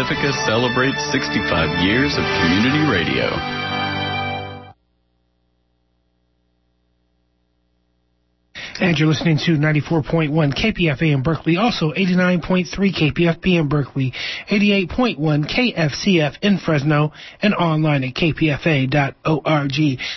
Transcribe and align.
Pacifica 0.00 0.32
celebrates 0.46 0.96
65 1.12 1.84
years 1.84 2.16
of 2.16 2.24
community 2.40 2.90
radio. 2.90 3.28
And 8.80 8.96
you're 8.96 9.08
listening 9.08 9.36
to 9.44 9.52
94.1 9.58 10.30
KPFA 10.54 11.12
in 11.12 11.22
Berkeley, 11.22 11.58
also 11.58 11.92
89.3 11.92 12.66
KPFB 12.70 13.60
in 13.60 13.68
Berkeley, 13.68 14.14
88.1 14.48 15.18
KFCF 15.18 16.38
in 16.40 16.58
Fresno, 16.58 17.12
and 17.42 17.54
online 17.54 18.02
at 18.04 18.14
kpfa.org. 18.14 19.70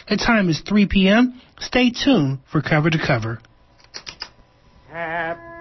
The 0.08 0.18
time 0.26 0.48
is 0.48 0.62
3 0.62 0.88
p.m. 0.88 1.42
Stay 1.60 1.92
tuned 1.92 2.40
for 2.50 2.62
Cover 2.62 2.90
to 2.90 3.06
Cover. 3.06 3.42
Happy 4.90 5.53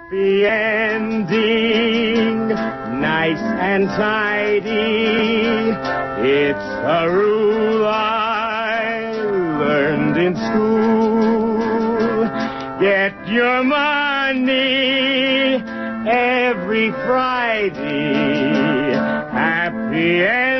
ending, 0.46 2.48
nice 2.48 3.40
and 3.40 3.88
tidy. 3.88 5.70
It's 6.28 6.58
a 6.58 7.08
rule 7.10 7.86
I 7.86 9.10
learned 9.58 10.18
in 10.18 10.36
school. 10.36 12.28
Get 12.78 13.26
your 13.26 13.64
money 13.64 15.62
every 16.06 16.90
Friday. 16.90 18.92
Happy 19.32 20.22
endings 20.22 20.51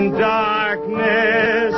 in 0.00 0.12
darkness 0.12 1.74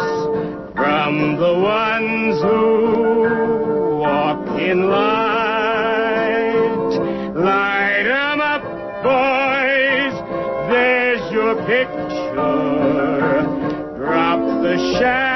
from 0.76 1.12
the 1.44 1.54
ones 1.58 2.40
who 2.46 3.98
walk 3.98 4.46
in 4.60 4.78
light. 4.88 6.12
Light 7.34 8.06
'em 8.06 8.40
up, 8.40 8.64
boys. 9.08 10.14
There's 10.70 11.24
your 11.32 11.54
picture. 11.72 13.42
Drop 13.98 14.40
the 14.66 14.76
sight. 14.98 15.32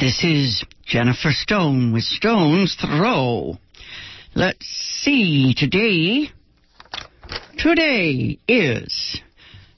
This 0.00 0.24
is 0.24 0.64
Jennifer 0.90 1.30
Stone 1.30 1.92
with 1.92 2.02
Stone's 2.02 2.74
Throw. 2.74 3.56
Let's 4.34 4.66
see, 4.66 5.54
today, 5.56 6.32
today 7.56 8.40
is 8.48 9.20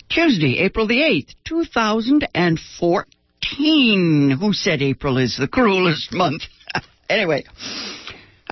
Tuesday, 0.08 0.60
April 0.60 0.86
the 0.86 1.00
8th, 1.00 1.34
2014. 1.44 4.38
Who 4.40 4.54
said 4.54 4.80
April 4.80 5.18
is 5.18 5.36
the 5.36 5.48
cruelest 5.48 6.14
month? 6.14 6.44
anyway, 7.10 7.44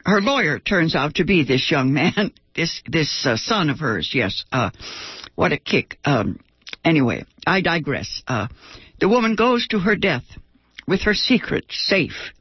her 0.05 0.21
lawyer 0.21 0.61
turns 0.61 0.95
out 0.95 1.17
to 1.17 1.25
be 1.25 1.45
this 1.45 1.71
young 1.71 1.93
man, 1.93 2.33
this 2.57 2.83
this 2.87 3.27
uh, 3.27 3.37
son 3.37 3.71
of 3.71 3.81
hers. 3.81 4.13
Yes, 4.15 4.45
uh, 4.53 4.71
what 5.35 5.53
a 5.53 5.59
kick. 5.59 5.99
Um, 6.05 6.39
anyway, 6.87 7.25
I 7.47 7.61
digress. 7.61 8.23
Uh, 8.27 8.49
the 9.01 9.09
woman 9.09 9.35
goes 9.35 9.67
to 9.69 9.79
her 9.79 9.97
death 9.97 10.25
with 10.87 11.03
her 11.03 11.15
secret 11.15 11.67
safe. 11.71 12.33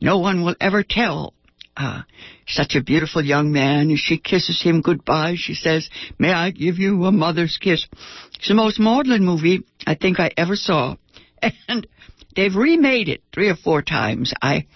No 0.00 0.18
one 0.18 0.44
will 0.44 0.56
ever 0.60 0.84
tell. 0.84 1.32
Uh, 1.76 2.02
such 2.46 2.74
a 2.74 2.82
beautiful 2.82 3.22
young 3.22 3.52
man. 3.52 3.94
She 3.96 4.18
kisses 4.18 4.62
him 4.62 4.80
goodbye, 4.80 5.34
she 5.36 5.54
says, 5.54 5.90
May 6.18 6.32
I 6.32 6.50
give 6.50 6.78
you 6.78 7.04
a 7.04 7.12
mother's 7.12 7.58
kiss? 7.60 7.86
It's 8.34 8.48
the 8.48 8.54
most 8.54 8.78
maudlin 8.78 9.24
movie 9.24 9.64
I 9.86 9.94
think 9.94 10.18
I 10.20 10.30
ever 10.36 10.56
saw. 10.56 10.96
And 11.68 11.86
they've 12.34 12.54
remade 12.54 13.08
it 13.08 13.22
three 13.32 13.50
or 13.50 13.56
four 13.56 13.82
times. 13.82 14.32
I, 14.40 14.66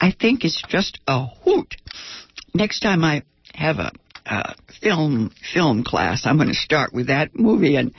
I 0.00 0.12
think 0.12 0.44
it's 0.44 0.62
just 0.68 1.00
a 1.06 1.26
hoot. 1.26 1.74
Next 2.54 2.80
time 2.80 3.04
I 3.04 3.22
have 3.54 3.78
a, 3.78 3.92
a 4.26 4.54
film 4.82 5.30
film 5.54 5.82
class, 5.82 6.26
I'm 6.26 6.36
going 6.36 6.48
to 6.48 6.54
start 6.54 6.92
with 6.92 7.06
that 7.06 7.34
movie 7.34 7.76
and 7.76 7.94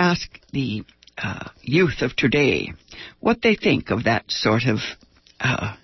ask 0.00 0.28
the 0.52 0.82
uh, 1.18 1.50
youth 1.60 2.00
of 2.00 2.16
today 2.16 2.72
what 3.20 3.42
they 3.42 3.54
think 3.54 3.90
of 3.90 4.04
that 4.04 4.24
sort 4.30 4.62
of 4.64 4.78
uh, 5.38 5.76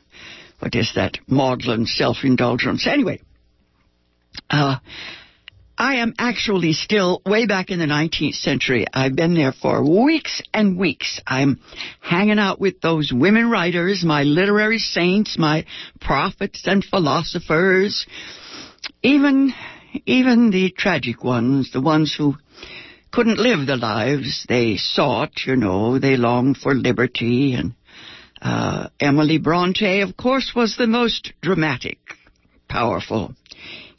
what 0.59 0.75
is 0.75 0.93
that 0.95 1.19
maudlin 1.29 1.85
self-indulgence. 1.85 2.87
Anyway, 2.87 3.21
uh, 4.49 4.77
I 5.77 5.97
am 5.97 6.15
actually 6.19 6.73
still 6.73 7.21
way 7.27 7.45
back 7.45 7.69
in 7.69 7.79
the 7.79 7.85
19th 7.85 8.37
century. 8.37 8.87
I've 8.91 9.15
been 9.15 9.35
there 9.35 9.53
for 9.53 9.85
weeks 9.85 10.41
and 10.55 10.79
weeks. 10.79 11.21
I'm 11.27 11.61
hanging 12.01 12.39
out 12.39 12.59
with 12.59 12.81
those 12.81 13.13
women 13.13 13.51
writers, 13.51 14.03
my 14.03 14.23
literary 14.23 14.79
saints, 14.79 15.37
my 15.39 15.67
prophets 16.01 16.63
and 16.65 16.83
philosophers, 16.83 18.07
even, 19.03 19.53
even 20.07 20.51
the 20.51 20.71
tragic 20.71 21.23
ones, 21.23 21.71
the 21.73 21.83
ones 21.83 22.15
who 22.17 22.37
couldn't 23.13 23.39
live 23.39 23.67
the 23.67 23.77
lives 23.77 24.45
they 24.49 24.77
sought, 24.77 25.47
you 25.47 25.57
know, 25.57 25.99
they 25.99 26.17
longed 26.17 26.59
for 26.59 26.75
liberty 26.75 27.55
and 27.55 27.75
uh, 28.43 28.89
Emily 29.01 29.39
Bronte, 29.39 30.03
of 30.03 30.17
course, 30.17 30.53
was 30.55 30.77
the 30.77 30.87
most 30.87 31.33
dramatic, 31.41 31.99
powerful, 32.69 33.35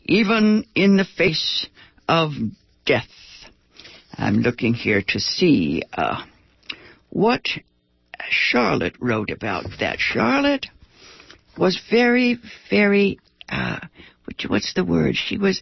even 0.05 0.65
in 0.75 0.97
the 0.97 1.05
face 1.05 1.67
of 2.07 2.31
death. 2.85 3.09
I'm 4.13 4.37
looking 4.37 4.73
here 4.73 5.03
to 5.09 5.19
see 5.19 5.81
uh, 5.93 6.23
what 7.09 7.45
Charlotte 8.29 8.95
wrote 8.99 9.31
about 9.31 9.65
that. 9.79 9.99
Charlotte 9.99 10.67
was 11.57 11.81
very, 11.89 12.37
very, 12.69 13.19
uh, 13.49 13.79
what's 14.47 14.73
the 14.75 14.85
word? 14.85 15.15
She 15.15 15.37
was, 15.37 15.61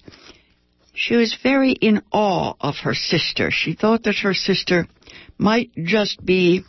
she 0.96 1.16
was 1.16 1.38
very 1.42 1.72
in 1.72 2.02
awe 2.12 2.54
of 2.60 2.76
her 2.84 2.94
sister. 2.94 3.52
She 3.52 3.74
thought 3.74 4.04
that 4.04 4.20
her 4.20 4.34
sister 4.34 4.88
might 5.38 5.72
just 5.76 6.26
be 6.26 6.64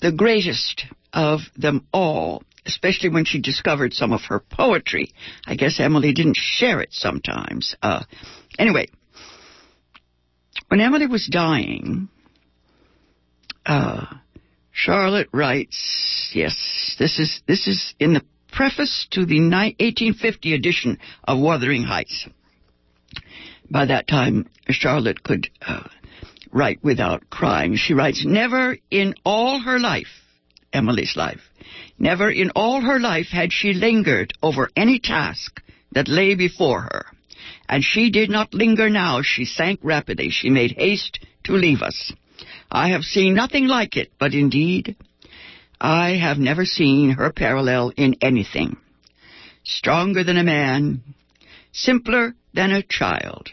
the 0.00 0.12
greatest 0.12 0.86
of 1.12 1.40
them 1.56 1.86
all, 1.92 2.42
especially 2.66 3.10
when 3.10 3.24
she 3.24 3.40
discovered 3.40 3.92
some 3.92 4.12
of 4.12 4.22
her 4.22 4.40
poetry. 4.40 5.12
I 5.46 5.54
guess 5.54 5.78
Emily 5.78 6.12
didn't 6.12 6.36
share 6.36 6.80
it 6.80 6.92
sometimes. 6.92 7.76
Uh, 7.82 8.04
anyway, 8.58 8.88
when 10.68 10.80
Emily 10.80 11.06
was 11.06 11.28
dying, 11.30 12.08
uh, 13.66 14.06
Charlotte 14.72 15.28
writes, 15.32 16.32
yes, 16.34 16.96
this 16.98 17.18
is, 17.18 17.42
this 17.46 17.66
is 17.68 17.94
in 18.00 18.14
the 18.14 18.22
preface 18.50 19.06
to 19.10 19.26
the 19.26 19.40
1850 19.40 20.54
edition 20.54 20.98
of 21.24 21.38
Wuthering 21.38 21.82
Heights. 21.82 22.26
By 23.70 23.86
that 23.86 24.06
time, 24.06 24.48
Charlotte 24.68 25.22
could 25.22 25.48
uh, 25.66 25.88
write 26.52 26.82
without 26.82 27.28
crying. 27.30 27.76
She 27.76 27.94
writes, 27.94 28.24
Never 28.24 28.76
in 28.90 29.14
all 29.24 29.58
her 29.60 29.78
life, 29.78 30.22
Emily's 30.72 31.16
life, 31.16 31.40
never 31.98 32.30
in 32.30 32.50
all 32.50 32.80
her 32.80 33.00
life 33.00 33.28
had 33.28 33.52
she 33.52 33.72
lingered 33.72 34.32
over 34.42 34.70
any 34.76 34.98
task 34.98 35.62
that 35.92 36.08
lay 36.08 36.34
before 36.34 36.82
her. 36.82 37.06
And 37.68 37.82
she 37.82 38.10
did 38.10 38.30
not 38.30 38.54
linger 38.54 38.90
now. 38.90 39.22
She 39.22 39.44
sank 39.44 39.80
rapidly. 39.82 40.30
She 40.30 40.50
made 40.50 40.74
haste 40.76 41.18
to 41.44 41.52
leave 41.52 41.82
us. 41.82 42.12
I 42.70 42.88
have 42.88 43.02
seen 43.02 43.34
nothing 43.34 43.66
like 43.66 43.96
it, 43.96 44.10
but 44.18 44.34
indeed, 44.34 44.96
I 45.80 46.16
have 46.16 46.38
never 46.38 46.64
seen 46.64 47.10
her 47.10 47.32
parallel 47.32 47.92
in 47.96 48.16
anything. 48.20 48.76
Stronger 49.64 50.24
than 50.24 50.36
a 50.36 50.44
man, 50.44 51.02
simpler 51.72 52.34
than 52.54 52.70
a 52.72 52.82
child, 52.82 53.50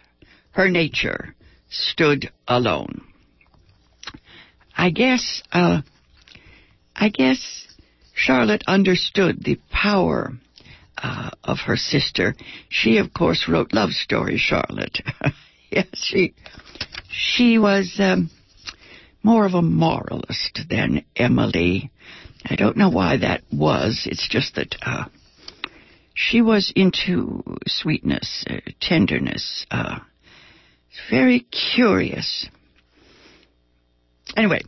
her 0.51 0.69
nature 0.69 1.35
stood 1.69 2.31
alone. 2.47 3.01
I 4.75 4.89
guess, 4.89 5.43
uh, 5.51 5.81
I 6.95 7.09
guess 7.09 7.67
Charlotte 8.13 8.63
understood 8.67 9.43
the 9.43 9.59
power 9.71 10.33
uh, 10.97 11.31
of 11.43 11.59
her 11.65 11.77
sister. 11.77 12.35
She, 12.69 12.97
of 12.97 13.13
course, 13.13 13.47
wrote 13.47 13.73
love 13.73 13.91
stories, 13.91 14.41
Charlotte. 14.41 14.99
yes, 15.71 15.87
she, 15.93 16.33
she 17.09 17.57
was 17.57 17.95
um, 17.99 18.29
more 19.23 19.45
of 19.45 19.53
a 19.53 19.61
moralist 19.61 20.61
than 20.69 21.03
Emily. 21.15 21.91
I 22.45 22.55
don't 22.55 22.77
know 22.77 22.89
why 22.89 23.17
that 23.17 23.41
was. 23.51 24.07
It's 24.09 24.27
just 24.27 24.55
that 24.55 24.75
uh, 24.81 25.05
she 26.13 26.41
was 26.41 26.71
into 26.75 27.43
sweetness, 27.67 28.45
uh, 28.49 28.57
tenderness, 28.79 29.65
uh, 29.71 29.99
very 31.09 31.39
curious. 31.75 32.47
Anyway, 34.35 34.61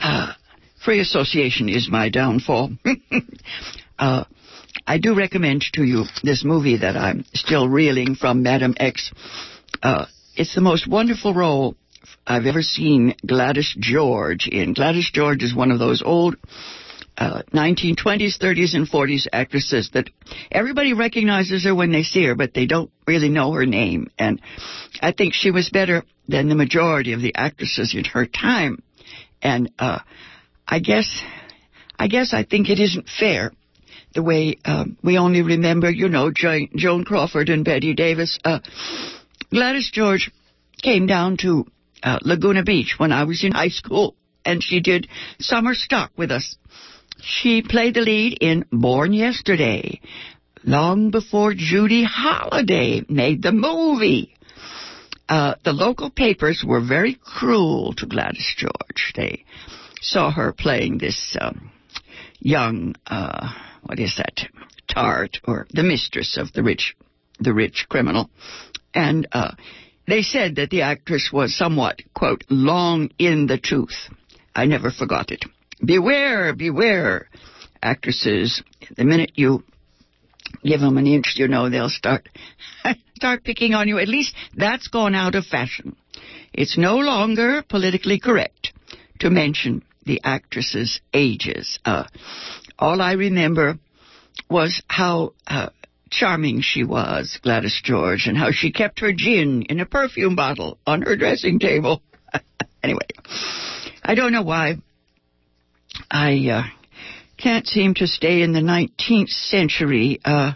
uh, 0.00 0.32
free 0.84 1.00
association 1.00 1.68
is 1.68 1.88
my 1.90 2.08
downfall. 2.08 2.70
uh, 3.98 4.24
I 4.86 4.98
do 4.98 5.14
recommend 5.14 5.64
to 5.74 5.82
you 5.82 6.04
this 6.22 6.44
movie 6.44 6.78
that 6.78 6.96
I'm 6.96 7.24
still 7.34 7.68
reeling 7.68 8.14
from, 8.14 8.42
Madam 8.42 8.74
X. 8.78 9.12
Uh, 9.82 10.06
it's 10.36 10.54
the 10.54 10.60
most 10.60 10.86
wonderful 10.86 11.34
role 11.34 11.74
I've 12.26 12.46
ever 12.46 12.62
seen 12.62 13.14
Gladys 13.26 13.74
George 13.78 14.46
in. 14.46 14.74
Gladys 14.74 15.10
George 15.12 15.42
is 15.42 15.54
one 15.54 15.70
of 15.70 15.78
those 15.78 16.02
old 16.04 16.36
uh, 17.18 17.42
1920s, 17.52 18.38
30s, 18.38 18.74
and 18.74 18.88
40s 18.88 19.26
actresses 19.32 19.90
that 19.94 20.10
everybody 20.50 20.92
recognizes 20.92 21.64
her 21.64 21.74
when 21.74 21.92
they 21.92 22.02
see 22.02 22.24
her, 22.24 22.34
but 22.34 22.54
they 22.54 22.66
don't 22.66 22.90
really 23.06 23.28
know 23.28 23.52
her 23.52 23.66
name. 23.66 24.10
And 24.18 24.40
I 25.00 25.12
think 25.12 25.34
she 25.34 25.50
was 25.50 25.70
better 25.70 26.04
than 26.28 26.48
the 26.48 26.54
majority 26.54 27.12
of 27.12 27.20
the 27.20 27.34
actresses 27.34 27.94
in 27.94 28.04
her 28.04 28.26
time. 28.26 28.82
And 29.40 29.72
uh, 29.78 30.00
I 30.66 30.80
guess, 30.80 31.22
I 31.98 32.08
guess 32.08 32.34
I 32.34 32.44
think 32.44 32.68
it 32.68 32.80
isn't 32.80 33.08
fair 33.08 33.52
the 34.14 34.22
way 34.22 34.56
uh, 34.64 34.84
we 35.02 35.18
only 35.18 35.42
remember, 35.42 35.90
you 35.90 36.08
know, 36.08 36.30
jo- 36.34 36.66
Joan 36.74 37.04
Crawford 37.04 37.48
and 37.48 37.64
Bette 37.64 37.94
Davis. 37.94 38.38
Uh, 38.44 38.60
Gladys 39.50 39.90
George 39.92 40.30
came 40.82 41.06
down 41.06 41.36
to 41.38 41.66
uh, 42.02 42.18
Laguna 42.22 42.62
Beach 42.62 42.94
when 42.98 43.12
I 43.12 43.24
was 43.24 43.44
in 43.44 43.52
high 43.52 43.68
school, 43.68 44.16
and 44.44 44.62
she 44.62 44.80
did 44.80 45.08
summer 45.38 45.74
stock 45.74 46.10
with 46.16 46.30
us. 46.30 46.56
She 47.20 47.62
played 47.62 47.94
the 47.94 48.00
lead 48.00 48.38
in 48.40 48.64
Born 48.70 49.12
Yesterday, 49.12 50.00
long 50.64 51.10
before 51.10 51.54
Judy 51.54 52.04
Holliday 52.04 53.02
made 53.08 53.42
the 53.42 53.52
movie. 53.52 54.34
Uh, 55.28 55.54
the 55.64 55.72
local 55.72 56.10
papers 56.10 56.62
were 56.64 56.80
very 56.80 57.18
cruel 57.20 57.92
to 57.94 58.06
Gladys 58.06 58.54
George. 58.56 59.12
They 59.16 59.44
saw 60.00 60.30
her 60.30 60.52
playing 60.52 60.98
this 60.98 61.36
um, 61.40 61.72
young, 62.38 62.94
uh, 63.06 63.52
what 63.82 63.98
is 63.98 64.16
that, 64.16 64.48
tart 64.88 65.38
or 65.44 65.66
the 65.72 65.82
mistress 65.82 66.36
of 66.36 66.52
the 66.52 66.62
rich, 66.62 66.96
the 67.40 67.52
rich 67.52 67.86
criminal, 67.88 68.30
and 68.94 69.26
uh, 69.32 69.52
they 70.06 70.22
said 70.22 70.56
that 70.56 70.70
the 70.70 70.82
actress 70.82 71.30
was 71.32 71.56
somewhat, 71.56 72.00
quote, 72.14 72.44
long 72.48 73.10
in 73.18 73.46
the 73.46 73.58
tooth. 73.58 74.08
I 74.54 74.66
never 74.66 74.90
forgot 74.90 75.32
it. 75.32 75.44
Beware, 75.84 76.54
beware, 76.54 77.28
actresses. 77.82 78.62
The 78.96 79.04
minute 79.04 79.32
you 79.34 79.62
give 80.64 80.80
them 80.80 80.98
an 80.98 81.06
inch, 81.06 81.34
you 81.36 81.48
know 81.48 81.68
they'll 81.68 81.88
start 81.88 82.28
start 83.14 83.44
picking 83.44 83.74
on 83.74 83.88
you. 83.88 83.98
At 83.98 84.08
least 84.08 84.34
that's 84.54 84.88
gone 84.88 85.14
out 85.14 85.34
of 85.34 85.44
fashion. 85.44 85.96
It's 86.52 86.78
no 86.78 86.96
longer 86.96 87.62
politically 87.62 88.18
correct 88.18 88.72
to 89.20 89.30
mention 89.30 89.82
the 90.04 90.20
actresses' 90.24 91.00
ages. 91.12 91.78
Uh, 91.84 92.04
all 92.78 93.02
I 93.02 93.12
remember 93.12 93.78
was 94.48 94.82
how 94.88 95.32
uh, 95.46 95.70
charming 96.10 96.60
she 96.60 96.84
was, 96.84 97.38
Gladys 97.42 97.80
George, 97.82 98.26
and 98.26 98.36
how 98.36 98.50
she 98.52 98.72
kept 98.72 99.00
her 99.00 99.12
gin 99.12 99.62
in 99.62 99.80
a 99.80 99.86
perfume 99.86 100.36
bottle 100.36 100.78
on 100.86 101.02
her 101.02 101.16
dressing 101.16 101.58
table. 101.58 102.02
anyway, 102.82 103.08
I 104.02 104.14
don't 104.14 104.32
know 104.32 104.42
why 104.42 104.78
I 106.10 106.48
uh, 106.48 106.62
can't 107.36 107.66
seem 107.66 107.94
to 107.94 108.06
stay 108.06 108.42
in 108.42 108.52
the 108.52 108.60
19th 108.60 109.30
century. 109.30 110.20
Uh, 110.24 110.52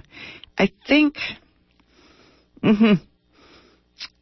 I 0.59 0.71
think. 0.87 1.17
Mm-hmm. 2.63 3.05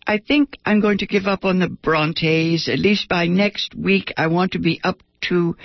I 0.06 0.19
think 0.19 0.56
I'm 0.65 0.81
going 0.81 0.99
to 0.99 1.06
give 1.06 1.26
up 1.26 1.44
on 1.44 1.59
the 1.59 1.69
Brontes. 1.69 2.69
At 2.69 2.79
least 2.79 3.09
by 3.09 3.26
next 3.26 3.75
week, 3.75 4.15
I 4.17 4.29
want 4.29 4.53
to 4.53 4.59
be 4.59 4.81
up 4.82 5.03
to 5.29 5.56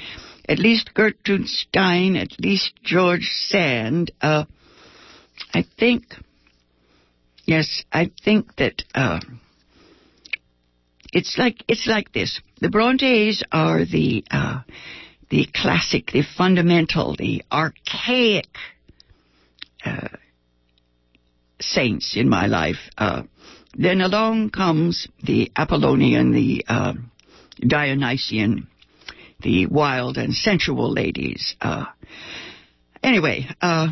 at 0.50 0.59
least 0.59 0.94
Gertrude 0.94 1.47
Stein, 1.47 2.15
at 2.15 2.39
least 2.39 2.73
George 2.83 3.29
Sand. 3.47 4.11
Uh, 4.21 4.45
I 5.53 5.63
think, 5.79 6.03
yes, 7.45 7.83
I 7.91 8.11
think 8.25 8.55
that 8.57 8.83
uh, 8.94 9.19
it's 11.13 11.38
like 11.38 11.63
it's 11.67 11.88
like 11.88 12.11
this. 12.11 12.41
The 12.59 12.69
Brontes 12.69 13.44
are 13.51 13.85
the 13.85 14.25
uh, 14.29 14.61
the 15.33 15.47
classic, 15.51 16.12
the 16.12 16.21
fundamental, 16.38 17.15
the 17.15 17.41
archaic 17.51 18.45
uh, 19.83 20.09
saints 21.59 22.15
in 22.15 22.30
my 22.30 22.45
life. 22.45 22.77
Uh, 22.95 23.24
then 23.74 24.01
along 24.01 24.51
comes 24.51 25.07
the 25.24 25.51
Apollonian, 25.56 26.33
the 26.33 26.63
uh, 26.68 26.94
Dionysian, 27.59 28.68
the 29.41 29.65
wild 29.65 30.18
and 30.19 30.35
sensual 30.35 30.91
ladies. 30.94 31.56
Uh, 31.59 31.86
anyway, 33.01 33.47
uh, 33.59 33.88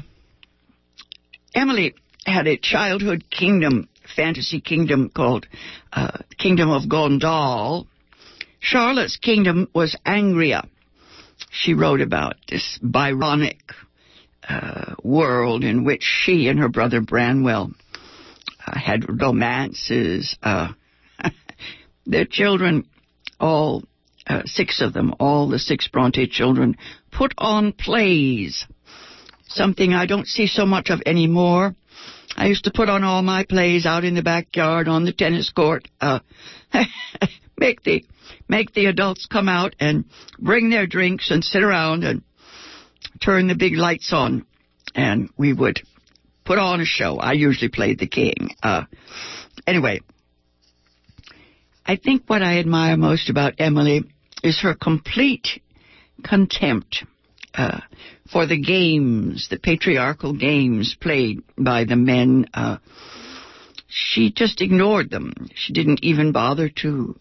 Emily 1.56 1.96
had 2.24 2.46
a 2.46 2.56
childhood 2.56 3.24
kingdom, 3.32 3.90
fantasy 4.16 4.62
kingdom 4.62 5.10
called 5.10 5.48
uh, 5.92 6.20
Kingdom 6.38 6.70
of 6.70 6.84
Gondal. 6.84 7.88
Charlotte's 8.60 9.18
kingdom 9.18 9.70
was 9.74 9.96
Angria. 10.06 10.68
She 11.52 11.74
wrote 11.74 12.02
about 12.02 12.38
this 12.48 12.80
Byronic 12.82 13.60
uh, 14.48 14.96
world 15.04 15.64
in 15.64 15.84
which 15.84 16.02
she 16.02 16.48
and 16.48 16.60
her 16.60 16.70
brother 16.70 17.02
Branwell 17.02 17.72
uh, 18.66 18.80
had 18.80 19.22
romances. 19.22 20.36
Uh, 20.42 20.70
their 22.06 22.26
children, 22.26 22.88
all 23.40 23.84
uh, 24.28 24.44
six 24.46 24.82
of 24.82 24.94
them, 24.94 25.14
all 25.20 25.50
the 25.50 25.60
six 25.60 25.90
Bronte 25.90 26.26
children, 26.28 26.78
put 27.12 27.34
on 27.38 27.74
plays. 27.74 28.66
Something 29.46 29.94
I 29.94 30.06
don't 30.06 30.28
see 30.28 30.48
so 30.48 30.66
much 30.66 30.90
of 30.90 31.02
anymore. 31.06 31.76
I 32.38 32.48
used 32.48 32.64
to 32.64 32.72
put 32.72 32.88
on 32.88 33.04
all 33.04 33.22
my 33.22 33.44
plays 33.44 33.86
out 33.86 34.06
in 34.06 34.16
the 34.16 34.24
backyard 34.24 34.88
on 34.88 35.04
the 35.04 35.12
tennis 35.12 35.50
court. 35.50 35.90
Uh, 36.00 36.20
make 37.58 37.84
the 37.84 38.06
make 38.52 38.74
the 38.74 38.88
adults 38.88 39.26
come 39.26 39.48
out 39.48 39.74
and 39.80 40.04
bring 40.38 40.70
their 40.70 40.86
drinks 40.86 41.32
and 41.32 41.42
sit 41.42 41.64
around 41.64 42.04
and 42.04 42.22
turn 43.24 43.48
the 43.48 43.56
big 43.56 43.78
lights 43.78 44.12
on, 44.12 44.46
and 44.94 45.30
we 45.38 45.54
would 45.54 45.80
put 46.44 46.60
on 46.60 46.82
a 46.82 46.86
show. 46.86 47.16
I 47.16 47.32
usually 47.32 47.70
played 47.70 47.98
the 47.98 48.08
king. 48.08 48.50
Uh, 48.62 48.84
anyway, 49.66 50.02
I 51.86 51.96
think 51.96 52.24
what 52.28 52.44
I 52.44 52.60
admire 52.60 52.98
most 52.98 53.30
about 53.30 53.54
Emily 53.58 54.04
is 54.44 54.60
her 54.62 54.76
complete 54.76 55.62
contempt 56.22 57.06
uh, 57.54 57.80
for 58.34 58.46
the 58.46 58.62
games, 58.62 59.48
the 59.50 59.60
patriarchal 59.60 60.34
games 60.34 60.96
played 61.00 61.42
by 61.58 61.86
the 61.86 61.96
men. 61.96 62.48
Uh, 62.54 62.78
she 63.88 64.30
just 64.30 64.62
ignored 64.62 65.10
them. 65.10 65.34
She 65.56 65.72
didn't 65.72 66.04
even 66.04 66.34
bother 66.34 66.70
to 66.82 67.16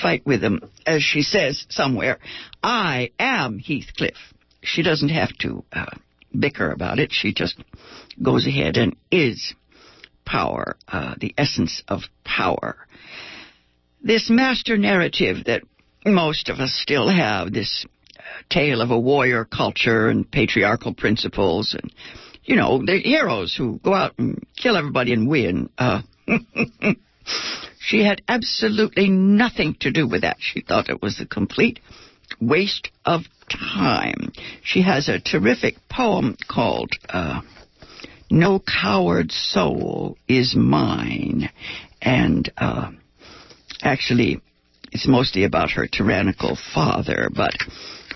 fight 0.00 0.24
with 0.24 0.40
them. 0.40 0.60
As 0.86 1.02
she 1.02 1.22
says 1.22 1.66
somewhere, 1.68 2.18
I 2.62 3.10
am 3.18 3.58
Heathcliff. 3.58 4.16
She 4.62 4.82
doesn't 4.82 5.10
have 5.10 5.36
to 5.38 5.64
uh, 5.72 5.86
bicker 6.38 6.70
about 6.70 6.98
it. 6.98 7.12
She 7.12 7.32
just 7.32 7.56
goes 8.22 8.46
ahead 8.46 8.76
and 8.76 8.96
is 9.10 9.54
power, 10.24 10.76
uh, 10.88 11.14
the 11.18 11.34
essence 11.36 11.82
of 11.88 12.02
power. 12.24 12.76
This 14.02 14.30
master 14.30 14.76
narrative 14.76 15.44
that 15.46 15.62
most 16.06 16.48
of 16.48 16.60
us 16.60 16.72
still 16.72 17.08
have, 17.08 17.52
this 17.52 17.86
uh, 18.18 18.22
tale 18.50 18.80
of 18.80 18.90
a 18.90 18.98
warrior 18.98 19.44
culture 19.44 20.08
and 20.08 20.30
patriarchal 20.30 20.94
principles 20.94 21.74
and 21.78 21.92
you 22.44 22.56
know, 22.56 22.84
the 22.84 22.98
heroes 22.98 23.54
who 23.56 23.80
go 23.82 23.94
out 23.94 24.12
and 24.18 24.46
kill 24.56 24.76
everybody 24.76 25.12
and 25.12 25.28
win. 25.28 25.70
Uh, 25.78 26.02
she 27.84 28.02
had 28.02 28.22
absolutely 28.28 29.10
nothing 29.10 29.76
to 29.80 29.90
do 29.90 30.08
with 30.08 30.22
that. 30.22 30.38
She 30.40 30.62
thought 30.62 30.88
it 30.88 31.02
was 31.02 31.20
a 31.20 31.26
complete 31.26 31.80
waste 32.40 32.90
of 33.04 33.22
time. 33.50 34.32
She 34.62 34.82
has 34.82 35.08
a 35.08 35.20
terrific 35.20 35.76
poem 35.90 36.36
called 36.48 36.92
uh, 37.08 37.42
No 38.30 38.58
Coward 38.58 39.30
Soul 39.30 40.16
Is 40.26 40.54
Mine. 40.56 41.50
And 42.00 42.50
uh, 42.56 42.90
actually, 43.82 44.40
it's 44.90 45.06
mostly 45.06 45.44
about 45.44 45.72
her 45.72 45.86
tyrannical 45.86 46.56
father, 46.74 47.28
but 47.34 47.54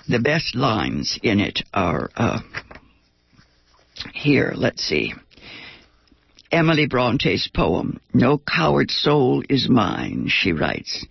the 0.07 0.19
best 0.19 0.55
lines 0.55 1.19
in 1.21 1.39
it 1.39 1.61
are 1.73 2.09
uh, 2.15 2.39
here. 4.13 4.53
Let's 4.55 4.83
see. 4.83 5.13
Emily 6.51 6.87
Bronte's 6.87 7.47
poem, 7.47 7.99
No 8.13 8.39
Coward 8.39 8.89
Soul 8.89 9.43
Is 9.49 9.69
Mine, 9.69 10.27
she 10.29 10.51
writes. 10.51 11.05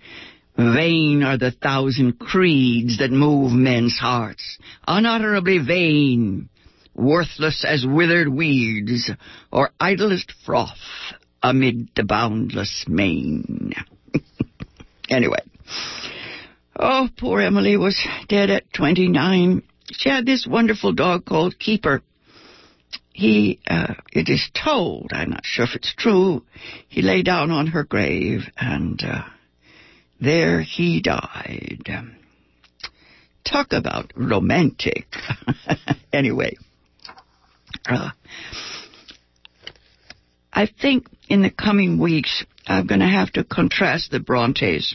Vain 0.57 1.23
are 1.23 1.39
the 1.39 1.53
thousand 1.53 2.19
creeds 2.19 2.99
that 2.99 3.13
move 3.13 3.53
men's 3.53 3.97
hearts, 3.97 4.59
unutterably 4.87 5.59
vain, 5.59 6.49
worthless 6.95 7.65
as 7.65 7.87
withered 7.87 8.29
weeds, 8.29 9.09
or 9.53 9.71
idlest 9.79 10.33
froth 10.45 10.73
amid 11.41 11.89
the 11.95 12.03
boundless 12.03 12.85
main. 12.89 13.73
anyway. 15.09 15.43
Oh, 16.75 17.09
poor 17.17 17.41
Emily 17.41 17.77
was 17.77 17.97
dead 18.29 18.51
at 18.51 18.73
29. 18.73 19.63
She 19.93 20.09
had 20.09 20.27
this 20.27 20.47
wonderful 20.49 20.93
dog 20.93 21.25
called 21.25 21.59
Keeper. 21.61 22.03
He, 23.19 23.59
uh, 23.67 23.95
it 24.13 24.29
is 24.29 24.49
told, 24.55 25.11
I'm 25.13 25.31
not 25.31 25.45
sure 25.45 25.65
if 25.65 25.75
it's 25.75 25.93
true, 25.93 26.45
he 26.87 27.03
lay 27.03 27.25
down 27.25 27.51
on 27.51 27.67
her 27.67 27.83
grave 27.83 28.43
and, 28.57 29.03
uh, 29.03 29.25
there 30.21 30.61
he 30.61 31.01
died. 31.01 31.83
Talk 33.45 33.73
about 33.73 34.13
romantic. 34.15 35.09
anyway, 36.13 36.59
uh, 37.87 38.11
I 40.53 40.67
think 40.81 41.09
in 41.29 41.43
the 41.43 41.51
coming 41.51 41.99
weeks 41.99 42.45
I'm 42.69 42.87
going 42.87 43.01
to 43.01 43.07
have 43.09 43.33
to 43.33 43.43
contrast 43.43 44.13
the 44.13 44.21
Brontes 44.21 44.95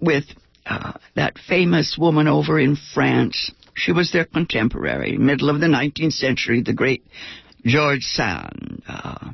with 0.00 0.24
uh, 0.64 0.92
that 1.16 1.36
famous 1.36 1.98
woman 1.98 2.28
over 2.28 2.58
in 2.58 2.78
France. 2.94 3.52
She 3.74 3.92
was 3.92 4.10
their 4.10 4.24
contemporary, 4.24 5.18
middle 5.18 5.50
of 5.50 5.60
the 5.60 5.66
19th 5.66 6.12
century, 6.12 6.62
the 6.62 6.72
great 6.72 7.04
George 7.64 8.02
Sand. 8.02 8.82
Uh, 8.88 9.30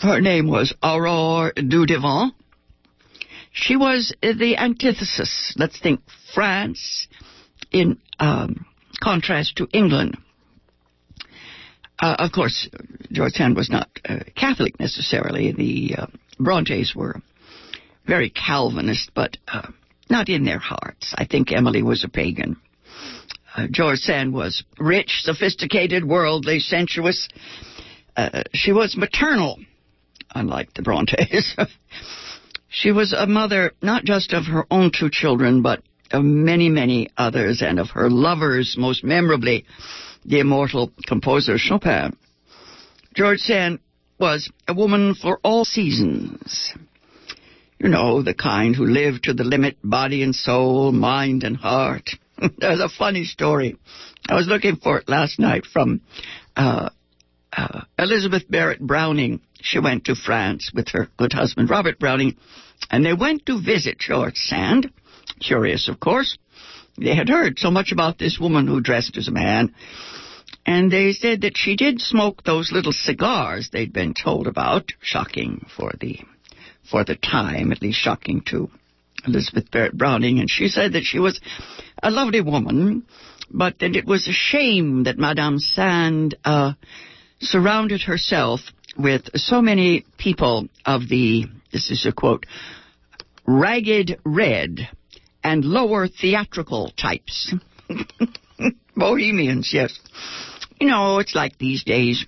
her 0.00 0.20
name 0.20 0.48
was 0.48 0.74
Aurore 0.82 1.52
Dudevant. 1.54 2.34
She 3.52 3.76
was 3.76 4.12
the 4.20 4.56
antithesis. 4.58 5.54
Let's 5.56 5.78
think 5.78 6.00
France 6.34 7.06
in 7.70 7.98
um, 8.18 8.66
contrast 9.00 9.56
to 9.56 9.68
England. 9.72 10.16
Uh, 12.00 12.16
of 12.18 12.32
course, 12.32 12.68
George 13.12 13.34
Sand 13.34 13.54
was 13.54 13.70
not 13.70 13.88
uh, 14.08 14.18
Catholic 14.34 14.80
necessarily. 14.80 15.52
The 15.52 16.02
uh, 16.02 16.06
Brontes 16.40 16.94
were 16.94 17.22
very 18.06 18.30
Calvinist, 18.30 19.12
but 19.14 19.36
uh, 19.46 19.68
not 20.10 20.28
in 20.28 20.44
their 20.44 20.58
hearts. 20.58 21.14
I 21.16 21.24
think 21.24 21.52
Emily 21.52 21.82
was 21.82 22.04
a 22.04 22.08
pagan. 22.08 22.56
Uh, 23.54 23.66
George 23.70 24.00
Sand 24.00 24.32
was 24.32 24.64
rich, 24.78 25.20
sophisticated, 25.22 26.04
worldly, 26.04 26.58
sensuous. 26.58 27.28
Uh, 28.16 28.42
she 28.52 28.72
was 28.72 28.96
maternal, 28.96 29.58
unlike 30.34 30.74
the 30.74 30.82
Brontes. 30.82 31.56
She 32.74 32.90
was 32.90 33.12
a 33.12 33.28
mother 33.28 33.72
not 33.80 34.04
just 34.04 34.32
of 34.32 34.46
her 34.46 34.66
own 34.68 34.90
two 34.90 35.08
children, 35.08 35.62
but 35.62 35.80
of 36.10 36.24
many, 36.24 36.68
many 36.68 37.08
others, 37.16 37.62
and 37.62 37.78
of 37.78 37.90
her 37.90 38.10
lovers, 38.10 38.74
most 38.76 39.04
memorably 39.04 39.64
the 40.24 40.40
immortal 40.40 40.92
composer 41.06 41.56
Chopin. 41.56 42.16
George 43.14 43.38
Sand 43.38 43.78
was 44.18 44.50
a 44.66 44.74
woman 44.74 45.14
for 45.14 45.38
all 45.44 45.64
seasons. 45.64 46.74
You 47.78 47.88
know, 47.88 48.22
the 48.22 48.34
kind 48.34 48.74
who 48.74 48.86
lived 48.86 49.24
to 49.24 49.34
the 49.34 49.44
limit, 49.44 49.76
body 49.84 50.24
and 50.24 50.34
soul, 50.34 50.90
mind 50.90 51.44
and 51.44 51.56
heart. 51.56 52.10
There's 52.58 52.80
a 52.80 52.88
funny 52.88 53.24
story. 53.24 53.76
I 54.28 54.34
was 54.34 54.46
looking 54.46 54.76
for 54.76 54.98
it 54.98 55.08
last 55.08 55.38
night 55.38 55.66
from 55.66 56.00
uh, 56.56 56.90
uh, 57.52 57.82
Elizabeth 57.98 58.44
Barrett 58.48 58.80
Browning. 58.80 59.40
She 59.60 59.78
went 59.78 60.04
to 60.06 60.14
France 60.14 60.70
with 60.74 60.88
her 60.88 61.08
good 61.16 61.32
husband, 61.32 61.70
Robert 61.70 61.98
Browning, 61.98 62.36
and 62.90 63.04
they 63.04 63.14
went 63.14 63.46
to 63.46 63.62
visit 63.62 63.98
George 63.98 64.36
Sand. 64.36 64.90
Curious, 65.40 65.88
of 65.88 66.00
course. 66.00 66.36
They 66.96 67.14
had 67.14 67.28
heard 67.28 67.58
so 67.58 67.70
much 67.70 67.92
about 67.92 68.18
this 68.18 68.38
woman 68.38 68.66
who 68.66 68.80
dressed 68.80 69.16
as 69.16 69.28
a 69.28 69.32
man. 69.32 69.74
And 70.66 70.90
they 70.90 71.12
said 71.12 71.42
that 71.42 71.56
she 71.56 71.76
did 71.76 72.00
smoke 72.00 72.42
those 72.42 72.72
little 72.72 72.92
cigars 72.92 73.68
they'd 73.70 73.92
been 73.92 74.14
told 74.14 74.46
about. 74.46 74.92
Shocking 75.00 75.66
for 75.76 75.92
the, 76.00 76.20
for 76.90 77.04
the 77.04 77.16
time, 77.16 77.72
at 77.72 77.82
least 77.82 77.98
shocking 77.98 78.42
to 78.46 78.70
Elizabeth 79.26 79.70
Barrett 79.70 79.96
Browning. 79.96 80.38
And 80.38 80.48
she 80.48 80.68
said 80.68 80.92
that 80.92 81.04
she 81.04 81.18
was 81.18 81.40
a 82.04 82.10
lovely 82.10 82.42
woman, 82.42 83.06
but 83.50 83.78
that 83.80 83.96
it 83.96 84.04
was 84.04 84.28
a 84.28 84.32
shame 84.32 85.04
that 85.04 85.18
Madame 85.18 85.58
Sand, 85.58 86.36
uh, 86.44 86.74
surrounded 87.40 88.02
herself 88.02 88.60
with 88.96 89.22
so 89.34 89.60
many 89.62 90.04
people 90.18 90.68
of 90.84 91.08
the, 91.08 91.46
this 91.72 91.90
is 91.90 92.06
a 92.06 92.12
quote, 92.12 92.46
ragged 93.46 94.20
red 94.24 94.88
and 95.42 95.64
lower 95.64 96.06
theatrical 96.06 96.92
types. 96.96 97.54
Bohemians, 98.96 99.70
yes. 99.72 99.98
You 100.80 100.88
know, 100.88 101.18
it's 101.18 101.34
like 101.34 101.58
these 101.58 101.84
days, 101.84 102.24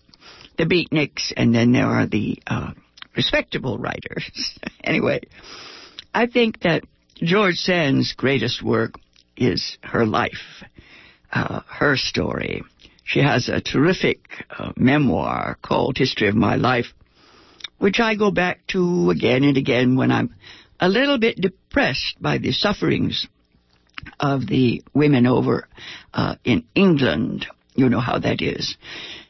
the 0.56 0.64
beatniks, 0.64 1.32
and 1.36 1.54
then 1.54 1.72
there 1.72 1.86
are 1.86 2.06
the 2.06 2.38
uh, 2.46 2.72
respectable 3.14 3.78
writers. 3.78 4.58
anyway, 4.84 5.20
I 6.14 6.26
think 6.26 6.60
that 6.60 6.82
George 7.16 7.56
Sand's 7.56 8.14
greatest 8.14 8.62
work 8.62 8.94
is 9.36 9.78
her 9.82 10.06
life, 10.06 10.64
uh, 11.32 11.60
her 11.68 11.96
story. 11.96 12.62
She 13.04 13.20
has 13.20 13.48
a 13.48 13.60
terrific 13.60 14.28
uh, 14.50 14.72
memoir 14.76 15.58
called 15.62 15.96
History 15.98 16.28
of 16.28 16.34
My 16.34 16.56
Life, 16.56 16.92
which 17.78 18.00
I 18.00 18.16
go 18.16 18.30
back 18.30 18.66
to 18.68 19.10
again 19.10 19.44
and 19.44 19.56
again 19.56 19.96
when 19.96 20.10
I'm 20.10 20.34
a 20.80 20.88
little 20.88 21.18
bit 21.18 21.40
depressed 21.40 22.16
by 22.20 22.38
the 22.38 22.52
sufferings 22.52 23.26
of 24.20 24.46
the 24.46 24.82
women 24.92 25.26
over 25.26 25.68
uh, 26.12 26.36
in 26.44 26.64
England. 26.74 27.46
You 27.74 27.88
know 27.88 28.00
how 28.00 28.18
that 28.18 28.42
is. 28.42 28.76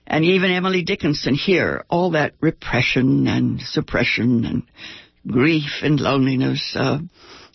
And 0.06 0.24
even 0.24 0.52
Emily 0.52 0.82
Dickinson 0.82 1.34
here, 1.34 1.84
all 1.88 2.12
that 2.12 2.34
repression 2.40 3.26
and 3.26 3.60
suppression 3.60 4.44
and 4.44 4.62
grief 5.26 5.82
and 5.82 5.98
loneliness. 5.98 6.74
Uh, 6.78 6.98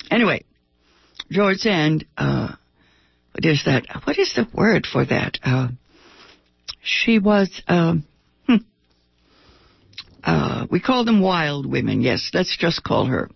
anyway, 0.10 0.44
George 1.32 1.60
Sand, 1.60 2.06
uh, 2.18 2.50
what 3.32 3.46
is 3.46 3.64
that? 3.66 3.86
What 4.04 4.20
is 4.20 4.34
the 4.36 4.48
word 4.54 4.86
for 4.86 5.06
that? 5.06 5.40
Uh, 5.42 5.70
she 6.84 7.20
was, 7.20 7.50
um, 7.70 8.06
hmm, 8.46 8.56
uh, 10.26 10.68
we 10.70 10.82
call 10.82 11.06
them 11.06 11.22
wild 11.22 11.66
women. 11.66 12.02
Yes, 12.02 12.32
let's 12.34 12.58
just 12.58 12.84
call 12.84 13.06
her 13.06 13.30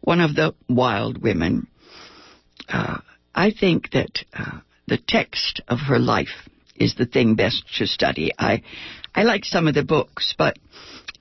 one 0.00 0.20
of 0.20 0.34
the 0.34 0.54
wild 0.70 1.22
women. 1.22 1.66
Uh, 2.70 3.00
I 3.34 3.50
think 3.50 3.90
that 3.90 4.24
uh, 4.32 4.60
the 4.88 4.98
text 5.06 5.60
of 5.68 5.78
her 5.78 5.98
life 5.98 6.48
is 6.74 6.94
the 6.94 7.06
thing 7.06 7.34
best 7.34 7.64
to 7.76 7.86
study. 7.86 8.32
I, 8.38 8.62
I 9.14 9.24
like 9.24 9.44
some 9.44 9.68
of 9.68 9.74
the 9.74 9.84
books, 9.84 10.34
but 10.38 10.58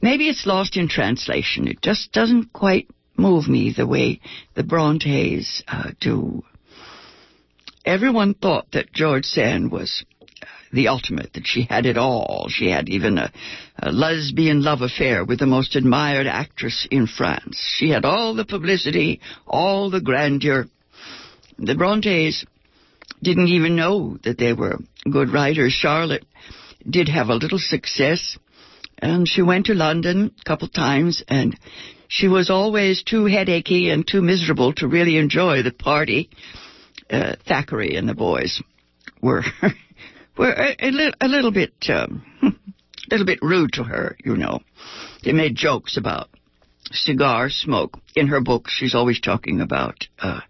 maybe 0.02 0.30
it's 0.30 0.46
lost 0.46 0.78
in 0.78 0.88
translation. 0.88 1.68
It 1.68 1.82
just 1.82 2.14
doesn't 2.14 2.54
quite 2.54 2.88
move 3.18 3.48
me 3.48 3.74
the 3.76 3.88
way 3.88 4.20
the 4.56 4.64
Brontes 4.64 5.64
uh, 5.68 5.92
do. 6.00 6.44
Everyone 7.86 8.34
thought 8.34 8.72
that 8.74 8.94
George 8.94 9.26
Sand 9.26 9.72
was 9.72 10.06
the 10.72 10.88
ultimate, 10.88 11.34
that 11.34 11.46
she 11.46 11.64
had 11.64 11.86
it 11.86 11.98
all. 11.98 12.48
She 12.50 12.70
had 12.70 12.88
even 12.90 13.18
a, 13.18 13.32
a 13.80 13.92
lesbian 13.92 14.64
love 14.64 14.82
affair 14.82 15.26
with 15.26 15.40
the 15.40 15.46
most 15.46 15.76
admired 15.76 16.28
actress 16.28 16.88
in 16.90 17.08
France. 17.08 17.58
She 17.78 17.90
had 17.90 18.06
all 18.06 18.34
the 18.34 18.46
publicity, 18.46 19.20
all 19.46 19.90
the 19.90 20.02
grandeur. 20.02 20.68
The 21.58 21.76
Brontes 21.76 22.46
didn't 23.22 23.50
even 23.50 23.76
know 23.76 24.18
that 24.24 24.38
they 24.38 24.54
were 24.54 24.80
good 25.10 25.32
writers. 25.32 25.74
Charlotte 25.74 26.26
did 26.90 27.10
have 27.10 27.30
a 27.30 27.36
little 27.36 27.60
success, 27.60 28.38
and 28.98 29.28
she 29.28 29.42
went 29.42 29.68
to 29.68 29.74
London 29.74 30.32
a 30.40 30.44
couple 30.44 30.68
times, 30.68 31.24
and 31.28 31.58
she 32.12 32.28
was 32.28 32.50
always 32.50 33.04
too 33.04 33.24
headachy 33.24 33.90
and 33.90 34.06
too 34.06 34.22
miserable 34.22 34.74
to 34.74 34.86
really 34.86 35.16
enjoy 35.16 35.64
the 35.64 35.72
party. 35.72 36.30
Uh, 37.10 37.36
Thackeray 37.48 37.96
and 37.96 38.08
the 38.08 38.14
boys 38.14 38.62
were 39.22 39.44
were 40.38 40.52
a, 40.52 40.76
a, 40.78 40.92
li- 40.92 41.14
a 41.22 41.28
little 41.30 41.54
bit, 41.54 41.74
um, 41.88 42.22
a 42.44 42.52
little 43.10 43.26
bit 43.26 43.40
rude 43.42 43.72
to 43.74 43.84
her. 43.84 44.18
You 44.26 44.36
know, 44.36 44.60
they 45.24 45.32
made 45.32 45.56
jokes 45.56 45.96
about 45.96 46.28
cigar 46.92 47.50
smoke 47.50 47.98
in 48.14 48.28
her 48.28 48.42
books. 48.42 48.74
She's 48.76 48.94
always 48.94 49.22
talking 49.22 49.62
about 49.62 50.06
uh, 50.20 50.42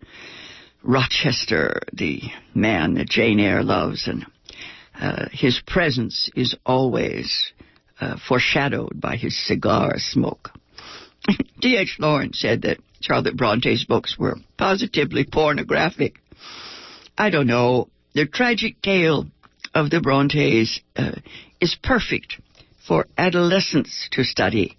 Rochester, 0.82 1.82
the 1.94 2.22
man 2.56 2.96
that 2.96 3.08
Jane 3.08 3.39
Eyre 3.39 3.62
loves, 3.62 4.08
and 4.08 4.25
uh, 5.00 5.27
his 5.32 5.62
presence 5.68 6.27
is 6.36 6.56
always 6.65 7.53
uh, 8.00 8.18
foreshadowed 8.27 9.00
by 9.00 9.15
his 9.15 9.38
cigar 9.46 9.94
smoke. 9.98 10.50
D.H. 11.59 11.97
Lawrence 11.99 12.39
said 12.39 12.63
that 12.63 12.79
Charlotte 13.01 13.37
Bronte's 13.37 13.85
books 13.85 14.17
were 14.17 14.37
positively 14.57 15.25
pornographic. 15.25 16.15
I 17.17 17.29
don't 17.29 17.47
know. 17.47 17.89
The 18.13 18.25
tragic 18.25 18.81
tale 18.81 19.27
of 19.73 19.89
the 19.89 20.01
Brontes 20.01 20.81
uh, 20.95 21.13
is 21.59 21.75
perfect 21.81 22.39
for 22.87 23.07
adolescents 23.17 24.09
to 24.11 24.23
study. 24.23 24.77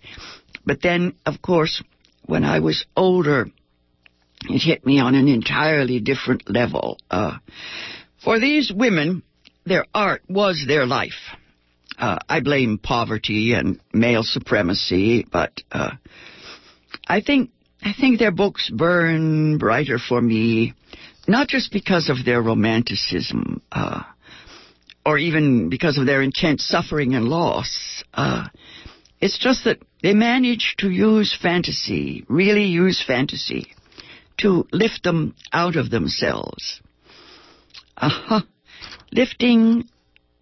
But 0.66 0.82
then, 0.82 1.14
of 1.24 1.40
course, 1.40 1.82
when 2.26 2.44
I 2.44 2.60
was 2.60 2.84
older, 2.96 3.46
it 4.48 4.58
hit 4.58 4.84
me 4.84 5.00
on 5.00 5.14
an 5.14 5.28
entirely 5.28 6.00
different 6.00 6.50
level. 6.50 6.98
Uh, 7.10 7.38
for 8.22 8.38
these 8.38 8.72
women, 8.72 9.22
their 9.64 9.86
art 9.94 10.22
was 10.28 10.64
their 10.66 10.86
life. 10.86 11.36
Uh, 11.98 12.18
I 12.28 12.40
blame 12.40 12.78
poverty 12.78 13.54
and 13.54 13.80
male 13.92 14.22
supremacy, 14.24 15.24
but 15.30 15.62
uh, 15.70 15.92
I 17.06 17.20
think 17.20 17.50
I 17.82 17.92
think 17.98 18.18
their 18.18 18.30
books 18.30 18.70
burn 18.70 19.58
brighter 19.58 19.98
for 19.98 20.20
me, 20.20 20.74
not 21.26 21.48
just 21.48 21.72
because 21.72 22.08
of 22.08 22.24
their 22.24 22.40
romanticism, 22.40 23.60
uh, 23.72 24.02
or 25.04 25.18
even 25.18 25.68
because 25.68 25.98
of 25.98 26.06
their 26.06 26.22
intense 26.22 26.64
suffering 26.64 27.14
and 27.14 27.26
loss. 27.26 28.04
Uh, 28.14 28.46
it's 29.20 29.38
just 29.38 29.64
that 29.64 29.78
they 30.02 30.14
manage 30.14 30.74
to 30.78 30.90
use 30.90 31.36
fantasy, 31.40 32.24
really 32.28 32.64
use 32.64 33.02
fantasy, 33.04 33.72
to 34.38 34.66
lift 34.72 35.02
them 35.02 35.34
out 35.52 35.76
of 35.76 35.90
themselves. 35.90 36.80
Uh-huh. 37.96 38.40
Lifting 39.12 39.88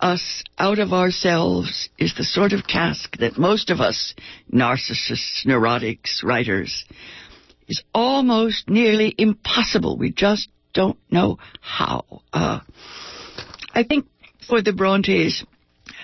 us 0.01 0.43
out 0.59 0.79
of 0.79 0.93
ourselves 0.93 1.89
is 1.99 2.15
the 2.17 2.25
sort 2.25 2.53
of 2.53 2.67
task 2.67 3.17
that 3.19 3.39
most 3.39 3.71
of 3.71 3.81
us 3.81 4.15
narcissists, 4.53 5.45
neurotics, 5.47 6.23
writers 6.23 6.85
is 7.69 7.83
almost 7.95 8.69
nearly 8.69 9.15
impossible. 9.17 9.97
We 9.97 10.11
just 10.11 10.49
don't 10.75 10.99
know 11.11 11.39
how. 11.61 12.23
Uh, 12.33 12.61
I 13.73 13.85
think 13.85 14.07
for 14.49 14.63
the 14.63 14.73
Brontes, 14.73 15.45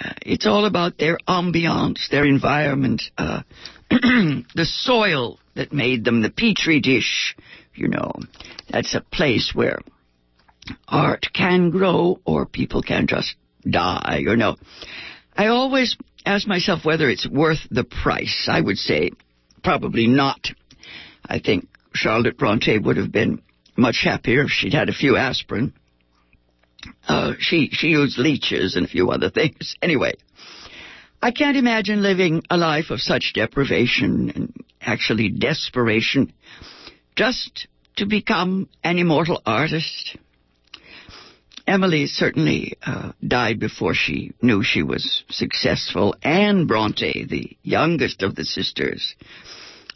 uh, 0.00 0.12
it's 0.22 0.46
all 0.46 0.66
about 0.66 0.98
their 0.98 1.18
ambiance, 1.28 2.08
their 2.10 2.24
environment, 2.24 3.02
uh, 3.18 3.42
the 3.90 4.66
soil 4.66 5.38
that 5.54 5.72
made 5.72 6.04
them, 6.04 6.22
the 6.22 6.30
petri 6.30 6.80
dish. 6.80 7.36
You 7.74 7.88
know, 7.88 8.12
that's 8.70 8.94
a 8.94 9.00
place 9.00 9.52
where 9.54 9.80
art 10.88 11.26
can 11.34 11.70
grow 11.70 12.20
or 12.24 12.46
people 12.46 12.82
can 12.82 13.06
just 13.06 13.34
die, 13.68 14.24
or 14.26 14.36
no. 14.36 14.56
I 15.36 15.48
always 15.48 15.96
ask 16.24 16.46
myself 16.46 16.84
whether 16.84 17.08
it's 17.08 17.28
worth 17.28 17.60
the 17.70 17.84
price. 17.84 18.48
I 18.50 18.60
would 18.60 18.78
say 18.78 19.10
probably 19.62 20.06
not. 20.06 20.48
I 21.24 21.38
think 21.38 21.68
Charlotte 21.94 22.38
Bronte 22.38 22.78
would 22.78 22.96
have 22.96 23.12
been 23.12 23.42
much 23.76 24.02
happier 24.02 24.42
if 24.42 24.50
she'd 24.50 24.74
had 24.74 24.88
a 24.88 24.94
few 24.94 25.16
aspirin. 25.16 25.72
Uh, 27.08 27.32
she 27.38 27.70
she 27.72 27.88
used 27.88 28.18
leeches 28.18 28.76
and 28.76 28.86
a 28.86 28.88
few 28.88 29.10
other 29.10 29.30
things. 29.30 29.74
Anyway, 29.82 30.14
I 31.22 31.30
can't 31.30 31.56
imagine 31.56 32.02
living 32.02 32.42
a 32.50 32.56
life 32.56 32.90
of 32.90 33.00
such 33.00 33.32
deprivation 33.34 34.30
and 34.34 34.64
actually 34.80 35.28
desperation 35.28 36.32
just 37.16 37.66
to 37.96 38.06
become 38.06 38.68
an 38.84 38.98
immortal 38.98 39.40
artist. 39.44 40.16
Emily 41.66 42.06
certainly 42.06 42.74
uh, 42.84 43.12
died 43.26 43.58
before 43.58 43.92
she 43.92 44.32
knew 44.40 44.62
she 44.62 44.82
was 44.82 45.24
successful. 45.30 46.14
Anne 46.22 46.66
Bronte, 46.66 47.26
the 47.28 47.56
youngest 47.62 48.22
of 48.22 48.36
the 48.36 48.44
sisters, 48.44 49.16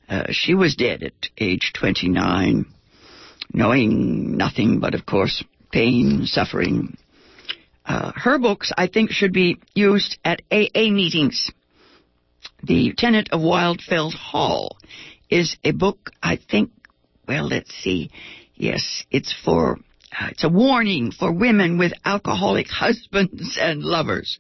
uh, 0.09 0.25
she 0.31 0.55
was 0.55 0.75
dead 0.75 1.05
at 1.05 1.29
age 1.39 1.73
29, 1.79 2.67
knowing 3.53 4.37
nothing 4.37 4.81
but, 4.81 4.95
of 4.95 5.07
course, 5.07 5.45
pain, 5.71 6.27
suffering. 6.27 6.97
Uh, 7.87 8.13
her 8.17 8.39
books, 8.39 8.73
I 8.77 8.89
think, 8.89 9.13
should 9.13 9.33
be 9.33 9.59
used 9.75 10.19
at 10.25 10.43
AA 10.51 10.91
meetings. 10.91 11.51
The 12.65 12.93
Tenant 12.97 13.31
of 13.31 13.41
Wildfell 13.41 14.13
Hall 14.13 14.77
is 15.31 15.57
a 15.63 15.71
book, 15.71 16.11
I 16.21 16.37
think, 16.37 16.73
well, 17.29 17.47
let's 17.47 17.73
see. 17.73 18.11
Yes, 18.55 19.05
it's 19.11 19.33
for 19.45 19.79
it's 20.31 20.45
a 20.45 20.49
warning 20.49 21.13
for 21.13 21.33
women 21.33 21.79
with 21.79 21.93
alcoholic 22.05 22.67
husbands 22.71 23.59
and 23.61 23.83
lovers. 23.83 24.39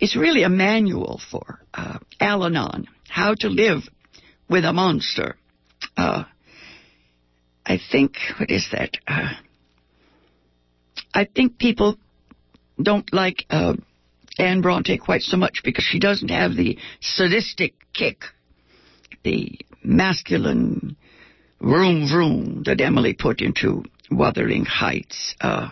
It's 0.00 0.16
really 0.16 0.42
a 0.42 0.48
manual 0.48 1.20
for 1.30 1.60
uh, 1.74 1.98
Al 2.20 2.44
Anon, 2.44 2.86
how 3.08 3.34
to 3.40 3.48
live 3.48 3.82
with 4.48 4.64
a 4.64 4.72
monster. 4.72 5.36
Uh, 5.96 6.24
I 7.66 7.78
think, 7.90 8.14
what 8.38 8.50
is 8.50 8.68
that? 8.72 8.96
Uh, 9.06 9.32
I 11.12 11.24
think 11.24 11.58
people 11.58 11.96
don't 12.80 13.12
like 13.12 13.44
uh, 13.50 13.74
Anne 14.38 14.60
Bronte 14.60 14.98
quite 14.98 15.22
so 15.22 15.36
much 15.36 15.62
because 15.64 15.84
she 15.84 15.98
doesn't 15.98 16.30
have 16.30 16.54
the 16.54 16.78
sadistic 17.00 17.74
kick, 17.92 18.22
the 19.24 19.58
masculine 19.82 20.96
vroom 21.60 22.08
vroom 22.08 22.62
that 22.66 22.80
Emily 22.80 23.14
put 23.14 23.40
into 23.40 23.84
Wuthering 24.10 24.64
Heights. 24.64 25.34
Uh, 25.40 25.68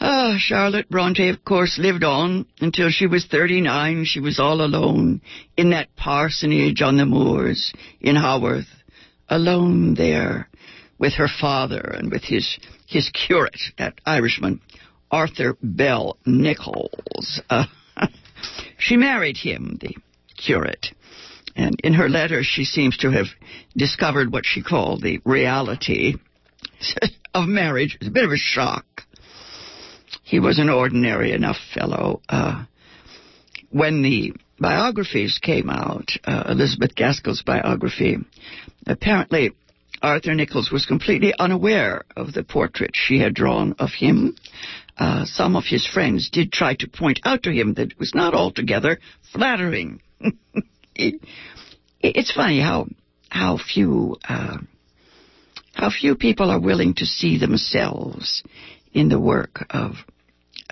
uh, 0.00 0.34
Charlotte 0.38 0.88
Bronte, 0.90 1.28
of 1.28 1.44
course, 1.44 1.78
lived 1.78 2.04
on 2.04 2.46
until 2.60 2.90
she 2.90 3.06
was 3.06 3.26
39. 3.26 4.04
She 4.04 4.20
was 4.20 4.38
all 4.38 4.60
alone 4.60 5.22
in 5.56 5.70
that 5.70 5.94
parsonage 5.96 6.82
on 6.82 6.96
the 6.96 7.06
moors 7.06 7.72
in 8.00 8.16
Haworth, 8.16 8.68
alone 9.28 9.94
there 9.94 10.48
with 10.98 11.14
her 11.14 11.28
father 11.28 11.80
and 11.80 12.10
with 12.10 12.22
his, 12.22 12.58
his 12.86 13.08
curate, 13.10 13.60
that 13.78 13.94
Irishman, 14.04 14.60
Arthur 15.10 15.56
Bell 15.62 16.18
Nicholls. 16.26 17.40
Uh, 17.48 17.66
she 18.78 18.96
married 18.96 19.36
him, 19.36 19.78
the 19.80 19.96
curate. 20.36 20.88
And 21.56 21.80
in 21.84 21.94
her 21.94 22.08
letter, 22.08 22.42
she 22.42 22.64
seems 22.64 22.96
to 22.98 23.10
have 23.10 23.26
discovered 23.76 24.32
what 24.32 24.44
she 24.44 24.62
called 24.62 25.02
the 25.02 25.20
reality 25.24 26.16
of 27.34 27.48
marriage. 27.48 27.96
It's 28.00 28.08
a 28.08 28.12
bit 28.12 28.24
of 28.24 28.30
a 28.30 28.36
shock. 28.36 28.86
He 30.22 30.40
was 30.40 30.58
an 30.58 30.68
ordinary 30.68 31.32
enough 31.32 31.58
fellow. 31.74 32.22
Uh, 32.28 32.64
when 33.70 34.02
the 34.02 34.32
biographies 34.58 35.38
came 35.42 35.68
out, 35.68 36.10
uh, 36.24 36.44
Elizabeth 36.48 36.94
Gaskell's 36.94 37.42
biography, 37.42 38.18
apparently 38.86 39.52
Arthur 40.02 40.34
Nicholls 40.34 40.70
was 40.70 40.86
completely 40.86 41.32
unaware 41.38 42.04
of 42.16 42.32
the 42.32 42.44
portrait 42.44 42.92
she 42.94 43.18
had 43.18 43.34
drawn 43.34 43.74
of 43.78 43.90
him. 43.90 44.36
Uh, 44.96 45.24
some 45.24 45.56
of 45.56 45.64
his 45.64 45.86
friends 45.86 46.30
did 46.30 46.52
try 46.52 46.74
to 46.74 46.88
point 46.88 47.20
out 47.24 47.42
to 47.42 47.50
him 47.50 47.74
that 47.74 47.90
it 47.92 47.98
was 47.98 48.14
not 48.14 48.34
altogether 48.34 49.00
flattering. 49.32 50.00
it, 50.94 51.20
it's 52.00 52.32
funny 52.32 52.60
how 52.60 52.86
how 53.28 53.58
few 53.58 54.16
uh, 54.28 54.58
how 55.74 55.90
few 55.90 56.14
people 56.14 56.50
are 56.50 56.60
willing 56.60 56.94
to 56.94 57.06
see 57.06 57.38
themselves 57.38 58.42
in 58.92 59.08
the 59.08 59.20
work 59.20 59.66
of 59.70 59.96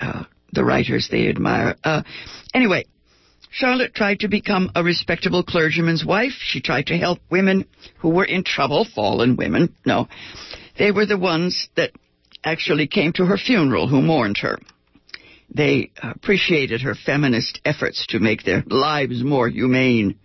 uh, 0.00 0.24
the 0.52 0.64
writers 0.64 1.08
they 1.10 1.28
admire. 1.28 1.76
Uh, 1.82 2.02
anyway, 2.54 2.84
Charlotte 3.50 3.94
tried 3.94 4.20
to 4.20 4.28
become 4.28 4.70
a 4.74 4.82
respectable 4.82 5.42
clergyman's 5.42 6.04
wife. 6.04 6.32
She 6.38 6.60
tried 6.60 6.86
to 6.86 6.96
help 6.96 7.18
women 7.30 7.66
who 7.98 8.10
were 8.10 8.24
in 8.24 8.44
trouble, 8.44 8.86
fallen 8.94 9.36
women. 9.36 9.74
No, 9.84 10.08
they 10.78 10.90
were 10.90 11.06
the 11.06 11.18
ones 11.18 11.68
that 11.76 11.90
actually 12.44 12.86
came 12.86 13.12
to 13.14 13.26
her 13.26 13.36
funeral 13.36 13.88
who 13.88 14.00
mourned 14.00 14.38
her. 14.38 14.58
They 15.54 15.90
appreciated 16.02 16.80
her 16.80 16.94
feminist 16.94 17.60
efforts 17.64 18.06
to 18.08 18.20
make 18.20 18.42
their 18.42 18.64
lives 18.66 19.22
more 19.22 19.48
humane. 19.48 20.18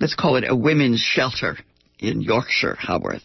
Let's 0.00 0.16
call 0.16 0.36
it 0.36 0.44
a 0.48 0.56
women's 0.56 1.00
shelter 1.00 1.58
in 2.00 2.20
Yorkshire, 2.20 2.76
Haworth. 2.76 3.22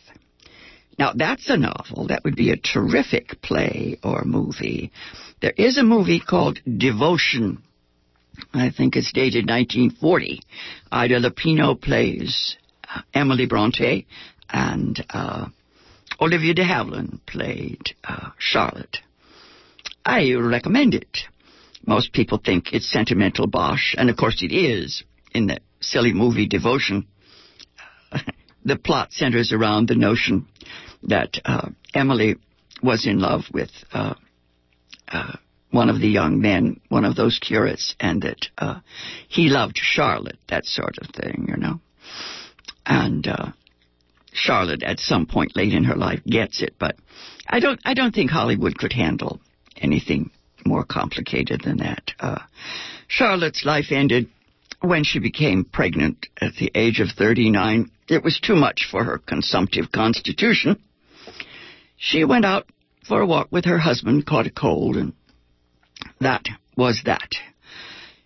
Now, 0.97 1.13
that's 1.15 1.49
a 1.49 1.57
novel. 1.57 2.07
That 2.07 2.23
would 2.23 2.35
be 2.35 2.51
a 2.51 2.57
terrific 2.57 3.41
play 3.41 3.97
or 4.03 4.23
movie. 4.23 4.91
There 5.41 5.53
is 5.57 5.77
a 5.77 5.83
movie 5.83 6.19
called 6.19 6.59
Devotion. 6.65 7.63
I 8.53 8.69
think 8.69 8.95
it's 8.95 9.11
dated 9.11 9.47
1940. 9.49 10.41
Ida 10.91 11.19
Lupino 11.19 11.79
plays 11.79 12.55
uh, 12.87 13.01
Emily 13.13 13.45
Bronte, 13.45 14.05
and 14.49 15.03
uh, 15.09 15.47
Olivia 16.19 16.53
de 16.53 16.63
Havilland 16.63 17.19
played 17.25 17.95
uh, 18.03 18.29
Charlotte. 18.37 18.97
I 20.05 20.33
recommend 20.33 20.93
it. 20.93 21.19
Most 21.85 22.13
people 22.13 22.37
think 22.37 22.73
it's 22.73 22.91
sentimental 22.91 23.47
bosh, 23.47 23.95
and 23.97 24.09
of 24.09 24.17
course 24.17 24.43
it 24.43 24.53
is 24.53 25.03
in 25.33 25.47
the 25.47 25.59
silly 25.79 26.13
movie 26.13 26.47
Devotion. 26.47 27.07
The 28.63 28.75
plot 28.75 29.11
centers 29.11 29.51
around 29.51 29.87
the 29.87 29.95
notion 29.95 30.47
that 31.03 31.39
uh, 31.45 31.69
Emily 31.93 32.35
was 32.83 33.05
in 33.05 33.19
love 33.19 33.43
with 33.53 33.71
uh, 33.93 34.15
uh, 35.07 35.35
one 35.71 35.89
of 35.89 35.99
the 35.99 36.07
young 36.07 36.41
men, 36.41 36.79
one 36.89 37.05
of 37.05 37.15
those 37.15 37.39
curates, 37.39 37.95
and 37.99 38.21
that 38.23 38.47
uh, 38.57 38.79
he 39.27 39.49
loved 39.49 39.77
Charlotte, 39.77 40.37
that 40.49 40.65
sort 40.65 40.97
of 40.99 41.07
thing, 41.09 41.45
you 41.47 41.57
know. 41.57 41.79
And 42.85 43.27
uh, 43.27 43.51
Charlotte, 44.33 44.83
at 44.83 44.99
some 44.99 45.25
point 45.25 45.55
late 45.55 45.73
in 45.73 45.85
her 45.85 45.95
life, 45.95 46.21
gets 46.25 46.61
it, 46.61 46.75
but 46.79 46.95
I 47.47 47.59
don't. 47.59 47.79
I 47.85 47.93
don't 47.93 48.13
think 48.13 48.31
Hollywood 48.31 48.77
could 48.77 48.93
handle 48.93 49.39
anything 49.77 50.31
more 50.65 50.83
complicated 50.83 51.61
than 51.63 51.77
that. 51.77 52.11
Uh, 52.19 52.39
Charlotte's 53.07 53.65
life 53.65 53.91
ended 53.91 54.29
when 54.81 55.03
she 55.03 55.19
became 55.19 55.63
pregnant 55.63 56.27
at 56.39 56.55
the 56.55 56.71
age 56.75 56.99
of 56.99 57.09
39. 57.09 57.91
It 58.11 58.25
was 58.25 58.41
too 58.41 58.57
much 58.57 58.89
for 58.91 59.05
her 59.05 59.17
consumptive 59.17 59.89
constitution. 59.89 60.75
She 61.95 62.25
went 62.25 62.43
out 62.43 62.67
for 63.07 63.21
a 63.21 63.25
walk 63.25 63.47
with 63.51 63.63
her 63.63 63.77
husband, 63.77 64.25
caught 64.25 64.47
a 64.47 64.51
cold, 64.51 64.97
and 64.97 65.13
that 66.19 66.43
was 66.75 67.03
that. 67.05 67.29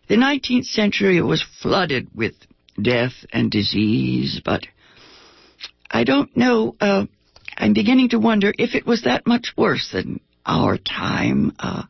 The 0.07 0.15
19th 0.15 0.65
century 0.65 1.21
was 1.21 1.45
flooded 1.61 2.07
with 2.15 2.33
death 2.81 3.13
and 3.31 3.51
disease, 3.51 4.41
but 4.43 4.65
I 5.91 6.03
don't 6.03 6.35
know. 6.35 6.75
Uh, 6.81 7.05
I'm 7.55 7.73
beginning 7.73 8.09
to 8.09 8.19
wonder 8.19 8.51
if 8.57 8.73
it 8.73 8.87
was 8.87 9.03
that 9.03 9.27
much 9.27 9.53
worse 9.55 9.91
than 9.93 10.19
our 10.47 10.79
time. 10.79 11.53
Uh, 11.59 11.83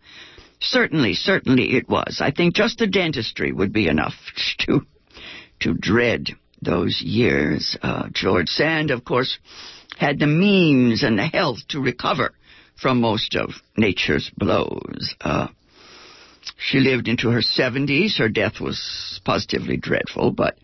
certainly, 0.60 1.13
certainly 1.13 1.77
it 1.77 1.88
was. 1.88 2.19
I 2.19 2.31
think 2.31 2.55
just 2.55 2.79
the 2.79 2.88
dentistry 2.88 3.53
would 3.53 3.71
be 3.71 3.88
enough 3.88 4.15
to 4.67 4.81
to 5.62 5.73
dread 5.73 6.36
those 6.65 7.01
years. 7.01 7.78
Uh, 7.82 8.10
George 8.12 8.49
Sand, 8.49 8.91
of 8.91 9.06
course, 9.06 9.38
had 9.97 10.19
the 10.19 10.28
means 10.28 11.04
and 11.04 11.17
the 11.17 11.28
health 11.28 11.60
to 11.69 11.80
recover 11.80 12.34
from 12.80 12.99
most 12.99 13.36
of 13.36 13.51
nature's 13.78 14.30
blows. 14.38 15.15
Uh, 15.21 15.47
she 16.58 16.80
lived 16.80 17.08
into 17.08 17.30
her 17.30 17.41
70s. 17.41 18.17
Her 18.17 18.30
death 18.30 18.60
was 18.60 19.19
positively 19.23 19.78
dreadful, 19.78 20.32
but 20.32 20.58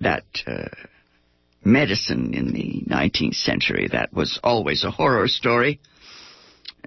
that 0.00 0.24
uh, 0.46 0.68
medicine 1.64 2.34
in 2.34 2.52
the 2.52 2.84
19th 2.88 3.34
century, 3.34 3.88
that 3.92 4.12
was 4.12 4.38
always 4.42 4.84
a 4.84 4.90
horror 4.90 5.28
story. 5.28 5.80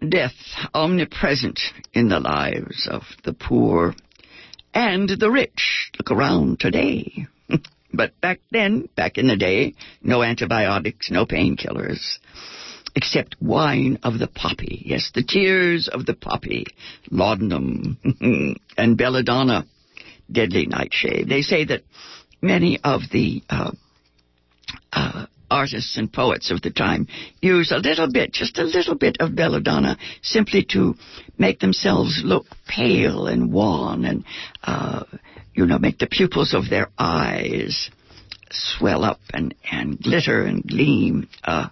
Death 0.08 0.34
omnipresent 0.74 1.60
in 1.94 2.10
the 2.10 2.20
lives 2.20 2.88
of 2.90 3.04
the 3.24 3.34
poor 3.34 3.94
and 4.74 5.10
the 5.10 5.30
rich. 5.30 5.92
Look 6.00 6.12
around 6.12 6.60
today. 6.60 7.28
But 7.93 8.19
back 8.21 8.39
then, 8.51 8.89
back 8.95 9.17
in 9.17 9.27
the 9.27 9.36
day, 9.36 9.75
no 10.01 10.23
antibiotics, 10.23 11.12
no 11.12 11.25
painkillers 11.25 12.17
except 12.95 13.36
wine 13.41 13.99
of 14.04 14.19
the 14.19 14.27
poppy. 14.27 14.84
Yes, 14.86 15.12
the 15.13 15.23
tears 15.23 15.88
of 15.88 16.06
the 16.06 16.13
poppy, 16.13 16.65
laudanum, 17.10 17.97
and 18.77 18.97
belladonna, 18.97 19.65
deadly 20.32 20.65
nightshade. 20.65 21.30
They 21.30 21.41
say 21.41 21.65
that 21.65 21.84
many 22.41 22.80
of 22.84 23.01
the 23.12 23.43
uh, 23.49 23.71
uh, 24.91 25.25
artists 25.49 25.97
and 25.97 26.12
poets 26.12 26.51
of 26.51 26.62
the 26.62 26.71
time 26.71 27.08
use 27.41 27.71
a 27.71 27.77
little 27.77 28.12
bit, 28.12 28.34
just 28.34 28.58
a 28.58 28.63
little 28.63 28.95
bit 28.95 29.17
of 29.19 29.36
belladonna, 29.36 29.97
simply 30.21 30.65
to 30.71 30.95
make 31.38 31.60
themselves 31.60 32.21
look 32.23 32.45
pale 32.67 33.27
and 33.27 33.51
wan, 33.51 34.06
and 34.06 34.23
uh, 34.63 35.04
you 35.54 35.66
know, 35.66 35.78
make 35.78 36.00
the 36.00 36.08
pupils 36.08 36.54
of 36.54 36.70
their 36.70 36.90
eyes 36.98 37.90
swell 38.52 39.04
up 39.04 39.20
and 39.34 39.56
and 39.72 40.00
glitter 40.00 40.44
and 40.44 40.64
gleam. 40.64 41.28
Uh, 41.44 41.68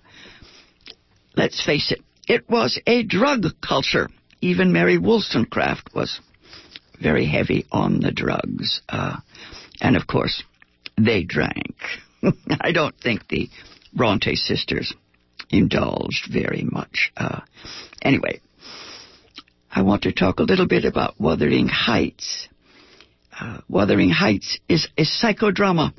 Let's 1.39 1.63
face 1.63 1.94
it, 1.94 2.02
it 2.28 2.50
was 2.50 2.82
a 2.86 3.04
drug 3.04 3.46
culture. 3.65 4.10
Even 4.42 4.74
Mary 4.74 4.98
Wollstonecraft 4.98 5.96
was 5.96 6.20
very 7.02 7.26
heavy 7.26 7.65
on 7.72 8.02
the 8.02 8.12
drugs. 8.12 8.82
Uh, 8.89 9.18
and 9.80 9.96
of 9.96 10.06
course, 10.06 10.44
they 10.98 11.24
drank. 11.24 11.78
I 12.60 12.74
don't 12.74 12.94
think 13.00 13.30
the 13.30 13.50
Bronte 13.94 14.36
sisters 14.36 14.94
indulged 15.50 16.28
very 16.30 16.68
much. 16.70 17.13
Uh, 17.15 17.39
anyway, 18.02 18.42
I 19.72 19.84
want 19.84 20.04
to 20.04 20.12
talk 20.12 20.39
a 20.39 20.44
little 20.44 20.68
bit 20.68 20.84
about 20.84 21.22
Wuthering 21.22 21.70
Heights. 21.70 22.50
Uh, 23.39 23.62
Wuthering 23.69 24.10
Heights 24.10 24.60
is 24.67 24.88
a 24.97 25.04
psychodrama, 25.04 25.93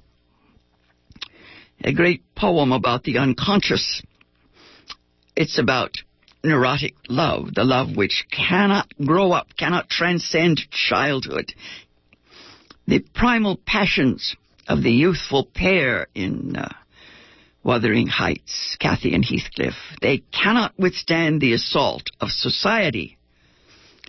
a 1.83 1.93
great 1.93 2.23
poem 2.35 2.73
about 2.73 3.05
the 3.05 3.17
unconscious. 3.17 4.03
It's 5.35 5.59
about 5.59 5.93
neurotic 6.45 6.95
love, 7.09 7.55
the 7.55 7.65
love 7.65 7.97
which 7.97 8.27
cannot 8.31 8.93
grow 9.03 9.33
up, 9.33 9.57
cannot 9.57 9.89
transcend 9.89 10.61
childhood. 10.71 11.55
The 12.87 13.01
primal 13.15 13.59
passions 13.65 14.37
of 14.69 14.83
the 14.83 14.93
youthful 14.93 15.49
pair 15.55 16.09
in 16.15 16.57
uh, 16.57 16.69
Wuthering 17.63 18.09
Heights, 18.09 18.77
Cathy 18.79 19.15
and 19.15 19.25
Heathcliff, 19.25 19.75
they 20.03 20.19
cannot 20.33 20.79
withstand 20.79 21.41
the 21.41 21.55
assault 21.55 22.05
of 22.21 22.29
society, 22.31 23.17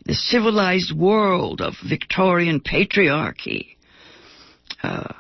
the 0.06 0.16
civilized 0.16 0.92
world 0.92 1.62
of 1.62 1.76
Victorian 1.88 2.60
patriarchy. 2.60 3.76
Uh, 4.82 5.14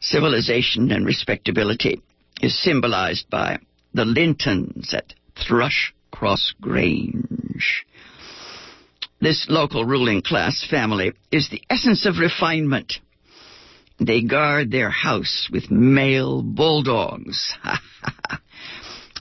civilization 0.00 0.90
and 0.90 1.04
respectability 1.04 2.00
is 2.40 2.62
symbolized 2.62 3.28
by 3.28 3.58
the 3.92 4.04
Lintons 4.04 4.94
at 4.94 5.14
Thrushcross 5.36 6.54
Grange. 6.60 7.86
This 9.20 9.46
local 9.48 9.84
ruling 9.84 10.22
class 10.22 10.66
family 10.68 11.12
is 11.32 11.48
the 11.48 11.62
essence 11.70 12.06
of 12.06 12.18
refinement. 12.18 13.00
They 13.98 14.22
guard 14.22 14.70
their 14.70 14.90
house 14.90 15.48
with 15.50 15.70
male 15.70 16.42
bulldogs. 16.42 17.56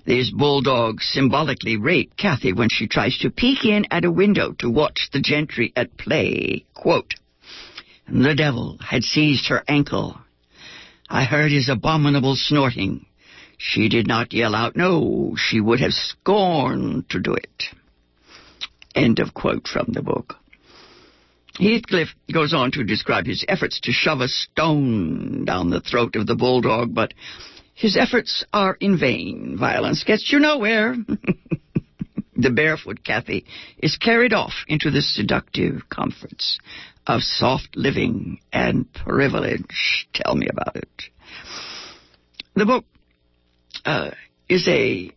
These 0.05 0.31
bulldogs 0.31 1.05
symbolically 1.05 1.77
rape 1.77 2.15
Cathy 2.15 2.53
when 2.53 2.69
she 2.69 2.87
tries 2.87 3.17
to 3.19 3.31
peek 3.31 3.65
in 3.65 3.87
at 3.89 4.05
a 4.05 4.11
window 4.11 4.53
to 4.59 4.69
watch 4.69 5.09
the 5.11 5.19
gentry 5.19 5.73
at 5.75 5.97
play. 5.97 6.65
Quote, 6.75 7.15
the 8.07 8.35
devil 8.35 8.77
had 8.79 9.03
seized 9.03 9.47
her 9.47 9.63
ankle. 9.67 10.19
I 11.09 11.23
heard 11.23 11.51
his 11.51 11.69
abominable 11.69 12.35
snorting. 12.35 13.07
She 13.57 13.89
did 13.89 14.07
not 14.07 14.33
yell 14.33 14.53
out, 14.53 14.75
no, 14.75 15.35
she 15.37 15.59
would 15.59 15.79
have 15.79 15.93
scorned 15.93 17.09
to 17.09 17.19
do 17.19 17.33
it. 17.33 17.63
End 18.93 19.19
of 19.19 19.33
quote 19.33 19.67
from 19.67 19.87
the 19.89 20.03
book. 20.03 20.35
Heathcliff 21.57 22.09
goes 22.31 22.53
on 22.53 22.71
to 22.71 22.83
describe 22.83 23.25
his 23.25 23.45
efforts 23.47 23.79
to 23.81 23.91
shove 23.91 24.21
a 24.21 24.27
stone 24.27 25.45
down 25.45 25.69
the 25.69 25.79
throat 25.79 26.15
of 26.15 26.27
the 26.27 26.35
bulldog, 26.35 26.93
but 26.93 27.13
his 27.75 27.97
efforts 27.97 28.45
are 28.53 28.77
in 28.79 28.97
vain. 28.97 29.57
Violence 29.59 30.03
gets 30.05 30.31
you 30.31 30.39
nowhere. 30.39 30.95
the 32.35 32.49
barefoot 32.49 33.03
Cathy 33.03 33.45
is 33.77 33.97
carried 33.97 34.33
off 34.33 34.53
into 34.67 34.89
the 34.89 35.01
seductive 35.01 35.89
comforts 35.89 36.57
of 37.05 37.21
soft 37.21 37.75
living 37.75 38.39
and 38.51 38.91
privilege. 38.93 40.07
Tell 40.13 40.35
me 40.35 40.47
about 40.49 40.77
it. 40.77 41.03
The 42.55 42.65
book 42.65 42.85
uh, 43.83 44.11
is 44.47 44.67
a 44.69 45.11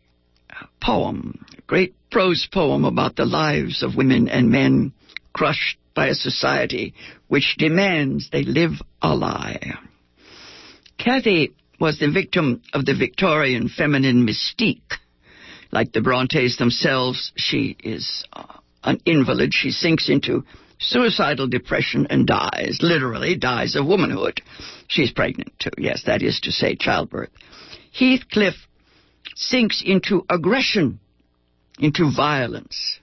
poem, 0.82 1.44
a 1.56 1.60
great 1.62 1.94
prose 2.10 2.48
poem 2.52 2.84
about 2.84 3.14
the 3.14 3.24
lives 3.24 3.84
of 3.84 3.94
women 3.94 4.28
and 4.28 4.50
men 4.50 4.92
crushed 5.32 5.78
by 5.94 6.08
a 6.08 6.14
society 6.14 6.94
which 7.28 7.54
demands 7.56 8.30
they 8.30 8.42
live 8.42 8.72
a 9.00 9.14
lie. 9.14 9.78
Cathy 10.98 11.54
was 11.80 11.98
the 11.98 12.10
victim 12.10 12.62
of 12.72 12.84
the 12.84 12.94
Victorian 12.94 13.68
feminine 13.68 14.26
mystique. 14.26 14.98
Like 15.70 15.92
the 15.92 16.00
Brontes 16.00 16.56
themselves, 16.56 17.32
she 17.36 17.76
is 17.82 18.24
uh, 18.32 18.44
an 18.82 19.00
invalid. 19.04 19.52
She 19.52 19.70
sinks 19.70 20.08
into 20.08 20.44
suicidal 20.78 21.46
depression 21.48 22.06
and 22.08 22.26
dies, 22.26 22.78
literally 22.80 23.36
dies 23.36 23.76
of 23.76 23.86
womanhood. 23.86 24.40
She's 24.86 25.10
pregnant 25.10 25.52
too, 25.58 25.70
yes, 25.76 26.04
that 26.06 26.22
is 26.22 26.40
to 26.40 26.52
say, 26.52 26.76
childbirth. 26.76 27.30
Heathcliff 27.92 28.54
sinks 29.34 29.82
into 29.84 30.24
aggression, 30.30 31.00
into 31.78 32.10
violence. 32.14 32.98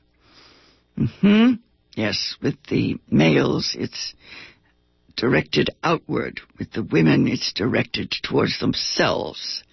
hmm 1.22 1.54
Yes, 1.96 2.36
with 2.42 2.56
the 2.70 2.98
males, 3.10 3.74
it's 3.80 4.14
directed 5.16 5.70
outward. 5.84 6.42
With 6.60 6.72
the 6.72 6.84
women, 6.84 7.28
it's 7.28 7.54
directed 7.54 8.14
towards 8.24 8.60
themselves. 8.60 9.64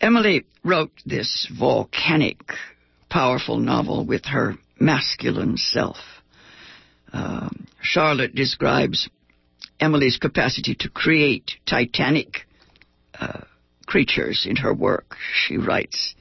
Emily 0.00 0.44
wrote 0.62 0.92
this 1.06 1.48
volcanic, 1.56 2.40
powerful 3.08 3.58
novel 3.58 4.04
with 4.04 4.26
her 4.26 4.54
masculine 4.78 5.56
self. 5.56 5.96
Um, 7.12 7.66
Charlotte 7.80 8.34
describes 8.34 9.08
Emily's 9.80 10.18
capacity 10.18 10.74
to 10.80 10.88
create 10.88 11.52
titanic 11.66 12.46
uh, 13.18 13.42
creatures 13.86 14.46
in 14.48 14.56
her 14.56 14.74
work. 14.74 15.16
She 15.46 15.56
writes, 15.56 16.14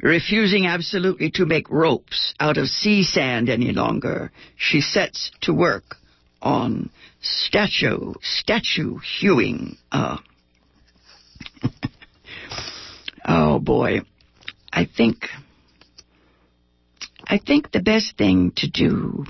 refusing 0.00 0.66
absolutely 0.66 1.30
to 1.32 1.46
make 1.46 1.70
ropes 1.70 2.34
out 2.40 2.58
of 2.58 2.66
sea 2.68 3.02
sand 3.02 3.48
any 3.48 3.72
longer, 3.72 4.32
she 4.56 4.80
sets 4.80 5.30
to 5.42 5.54
work 5.54 5.96
on 6.42 6.90
statue 7.20 8.12
statue 8.20 8.98
hewing. 9.20 9.76
Uh, 9.90 10.18
oh 13.24 13.58
boy, 13.58 14.00
I 14.72 14.86
think 14.96 15.28
I 17.26 17.38
think 17.38 17.70
the 17.70 17.80
best 17.80 18.18
thing 18.18 18.52
to 18.56 18.68
do, 18.68 19.24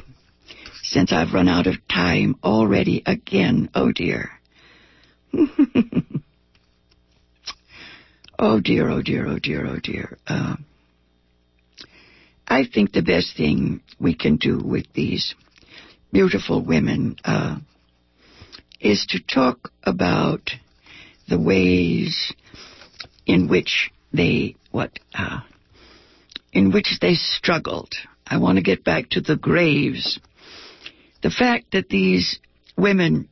since 0.83 1.13
I've 1.13 1.33
run 1.35 1.49
out 1.49 1.67
of 1.67 1.77
time 1.89 2.35
already 2.43 3.03
again, 3.07 3.69
oh 3.75 3.93
dear. 3.93 4.31
oh 8.39 8.61
dear, 8.61 8.89
oh 8.89 9.03
dear, 9.03 9.27
oh 9.29 9.39
dear, 9.39 9.67
oh 9.67 9.79
dear. 9.81 10.19
Uh, 10.27 10.57
I 12.49 12.65
think 12.65 12.93
the 12.93 13.03
best 13.03 13.37
thing 13.37 13.83
we 14.01 14.15
can 14.15 14.37
do 14.37 14.59
with 14.59 14.87
these 14.95 15.35
beautiful 16.13 16.63
women 16.63 17.17
uh, 17.25 17.57
is 18.81 19.07
to 19.09 19.19
talk 19.21 19.71
about 19.83 20.51
the 21.29 21.39
ways 21.39 22.33
in 23.27 23.49
which 23.49 23.91
they 24.13 24.55
what 24.71 24.99
uh, 25.15 25.41
in 26.53 26.71
which 26.71 26.99
they 27.01 27.15
struggled. 27.15 27.95
I 28.27 28.39
want 28.39 28.57
to 28.57 28.63
get 28.63 28.85
back 28.85 29.11
to 29.11 29.21
the 29.21 29.37
graves. 29.37 30.21
The 31.23 31.31
fact 31.31 31.73
that 31.73 31.89
these 31.89 32.39
women 32.77 33.29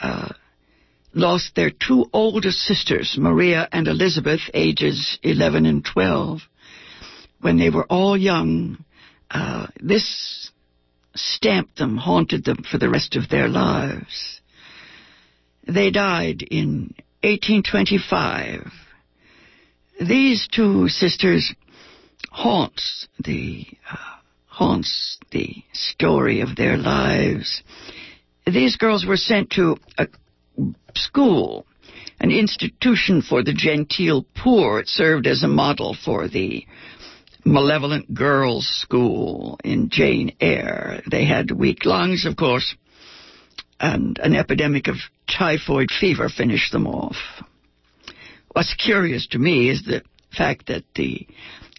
uh, 0.00 0.28
lost 1.12 1.54
their 1.56 1.70
two 1.70 2.06
older 2.12 2.50
sisters, 2.50 3.16
Maria 3.18 3.68
and 3.72 3.88
Elizabeth, 3.88 4.40
ages 4.54 5.18
11 5.22 5.66
and 5.66 5.84
12, 5.84 6.40
when 7.40 7.58
they 7.58 7.70
were 7.70 7.86
all 7.86 8.16
young. 8.16 8.84
Uh, 9.30 9.68
this 9.80 10.50
stamped 11.14 11.76
them, 11.78 11.96
haunted 11.96 12.44
them 12.44 12.62
for 12.70 12.78
the 12.78 12.88
rest 12.88 13.16
of 13.16 13.28
their 13.28 13.48
lives. 13.48 14.40
They 15.66 15.90
died 15.90 16.42
in 16.42 16.94
1825. 17.22 18.72
These 20.00 20.48
two 20.50 20.88
sisters 20.88 21.54
haunts 22.30 23.08
the 23.22 23.66
uh, 23.90 23.96
haunts 24.46 25.18
the 25.30 25.62
story 25.72 26.40
of 26.40 26.56
their 26.56 26.76
lives. 26.76 27.62
These 28.46 28.76
girls 28.76 29.06
were 29.06 29.16
sent 29.16 29.50
to 29.50 29.76
a 29.98 30.06
school, 30.94 31.66
an 32.20 32.30
institution 32.30 33.22
for 33.22 33.42
the 33.42 33.54
genteel 33.54 34.26
poor. 34.34 34.80
It 34.80 34.88
served 34.88 35.26
as 35.26 35.42
a 35.42 35.48
model 35.48 35.96
for 36.04 36.28
the 36.28 36.66
malevolent 37.44 38.12
girls' 38.12 38.66
school 38.66 39.58
in 39.64 39.88
Jane 39.90 40.34
Eyre. 40.40 41.02
They 41.10 41.24
had 41.24 41.50
weak 41.50 41.84
lungs, 41.84 42.24
of 42.26 42.36
course, 42.36 42.74
and 43.78 44.18
an 44.18 44.34
epidemic 44.34 44.88
of 44.88 44.96
typhoid 45.28 45.90
fever 45.90 46.28
finished 46.28 46.72
them 46.72 46.86
off. 46.86 47.16
What's 48.52 48.74
curious 48.74 49.26
to 49.28 49.38
me 49.38 49.68
is 49.68 49.82
the 49.82 50.02
fact 50.36 50.66
that 50.66 50.84
the 50.94 51.26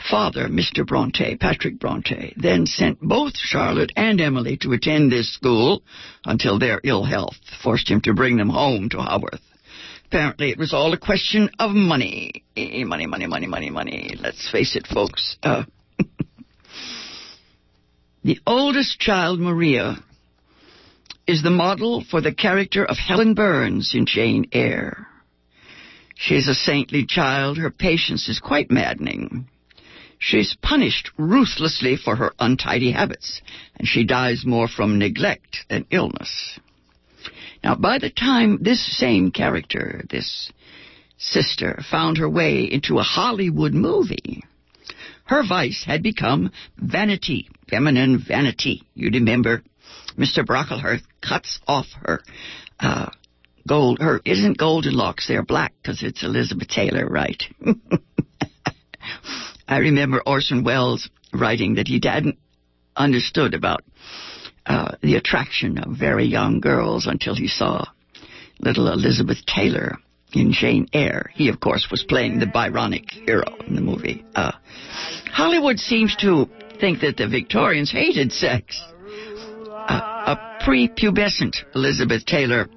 father, 0.10 0.48
Mr. 0.48 0.86
Bronte, 0.86 1.38
Patrick 1.38 1.80
Bronte, 1.80 2.34
then 2.38 2.66
sent 2.66 3.00
both 3.00 3.34
Charlotte 3.38 3.92
and 3.96 4.20
Emily 4.20 4.58
to 4.58 4.74
attend 4.74 5.12
this 5.12 5.34
school 5.34 5.84
until 6.26 6.58
their 6.58 6.82
ill 6.84 7.04
health 7.04 7.36
forced 7.62 7.90
him 7.90 8.02
to 8.02 8.14
bring 8.14 8.38
them 8.38 8.50
home 8.50 8.90
to 8.90 8.98
Haworth. 8.98 9.42
Apparently, 10.12 10.50
it 10.50 10.58
was 10.58 10.74
all 10.74 10.92
a 10.92 10.98
question 10.98 11.50
of 11.58 11.72
money. 11.72 12.44
Money, 12.58 13.06
money, 13.08 13.28
money, 13.28 13.48
money, 13.48 13.70
money. 13.70 14.14
Let's 14.20 14.52
face 14.52 14.76
it, 14.76 14.86
folks. 14.86 15.38
Uh, 15.42 15.64
the 18.26 18.38
oldest 18.46 19.00
child, 19.00 19.40
Maria, 19.40 20.04
is 21.26 21.44
the 21.44 21.50
model 21.50 22.04
for 22.04 22.20
the 22.20 22.34
character 22.34 22.84
of 22.84 22.98
Helen 22.98 23.36
Burns 23.36 23.94
in 23.96 24.06
Jane 24.06 24.50
Eyre. 24.52 25.08
She 26.18 26.36
is 26.36 26.50
a 26.50 26.56
saintly 26.56 27.06
child. 27.08 27.58
Her 27.58 27.72
patience 27.72 28.28
is 28.28 28.40
quite 28.40 28.70
maddening. 28.70 29.48
She's 30.20 30.58
punished 30.62 31.10
ruthlessly 31.18 31.96
for 31.96 32.18
her 32.18 32.34
untidy 32.38 32.92
habits, 32.92 33.42
and 33.78 33.88
she 33.88 34.04
dies 34.04 34.44
more 34.46 34.68
from 34.68 35.00
neglect 35.00 35.60
than 35.70 35.86
illness. 35.90 36.60
Now, 37.64 37.76
by 37.76 38.00
the 38.00 38.10
time 38.10 38.58
this 38.62 38.98
same 38.98 39.32
character, 39.32 40.04
this 40.10 40.52
sister, 41.18 41.84
found 41.90 42.18
her 42.18 42.30
way 42.30 42.64
into 42.64 42.98
a 42.98 43.04
Hollywood 43.04 43.74
movie, 43.74 44.44
her 45.26 45.44
vice 45.48 45.84
had 45.86 46.02
become 46.02 46.52
vanity, 46.78 47.50
feminine 47.70 48.20
vanity. 48.20 48.84
You 48.96 49.12
remember, 49.12 49.64
Mr. 50.18 50.46
Brocklehurst 50.46 51.04
cuts 51.22 51.60
off 51.68 51.86
her 52.02 52.22
uh, 52.80 53.10
gold. 53.68 54.00
Her 54.02 54.22
isn't 54.26 54.58
golden 54.58 54.94
locks; 54.94 55.28
they're 55.28 55.44
black 55.44 55.74
because 55.82 56.04
it's 56.04 56.24
Elizabeth 56.24 56.68
Taylor, 56.68 57.08
right? 57.08 57.42
I 59.68 59.78
remember 59.78 60.22
Orson 60.26 60.64
Welles 60.64 61.10
writing 61.32 61.76
that 61.76 61.88
he 61.88 62.02
hadn't 62.04 62.38
understood 62.96 63.54
about 63.54 63.84
uh, 64.66 64.96
the 65.02 65.16
attraction 65.16 65.78
of 65.78 65.98
very 65.98 66.26
young 66.26 66.60
girls 66.60 67.08
until 67.08 67.36
he 67.36 67.48
saw 67.48 67.86
little 68.60 68.92
Elizabeth 68.92 69.46
Taylor 69.46 69.98
in 70.34 70.54
Jane 70.54 70.88
Eyre. 70.94 71.32
He, 71.34 71.50
of 71.50 71.60
course, 71.60 71.88
was 71.92 72.04
playing 72.04 72.40
the 72.40 72.46
Byronic 72.46 73.10
hero 73.12 73.56
in 73.68 73.76
the 73.76 73.82
movie. 73.82 74.24
Uh, 74.36 74.52
Hollywood 75.32 75.80
seems 75.80 76.16
to 76.18 76.48
think 76.80 77.02
that 77.02 77.18
the 77.18 77.28
Victorians 77.28 77.92
hated 77.92 78.32
sex. 78.32 78.82
Uh, 79.70 80.36
a 80.36 80.60
prepubescent 80.64 81.56
Elizabeth 81.76 82.26
Taylor 82.26 82.70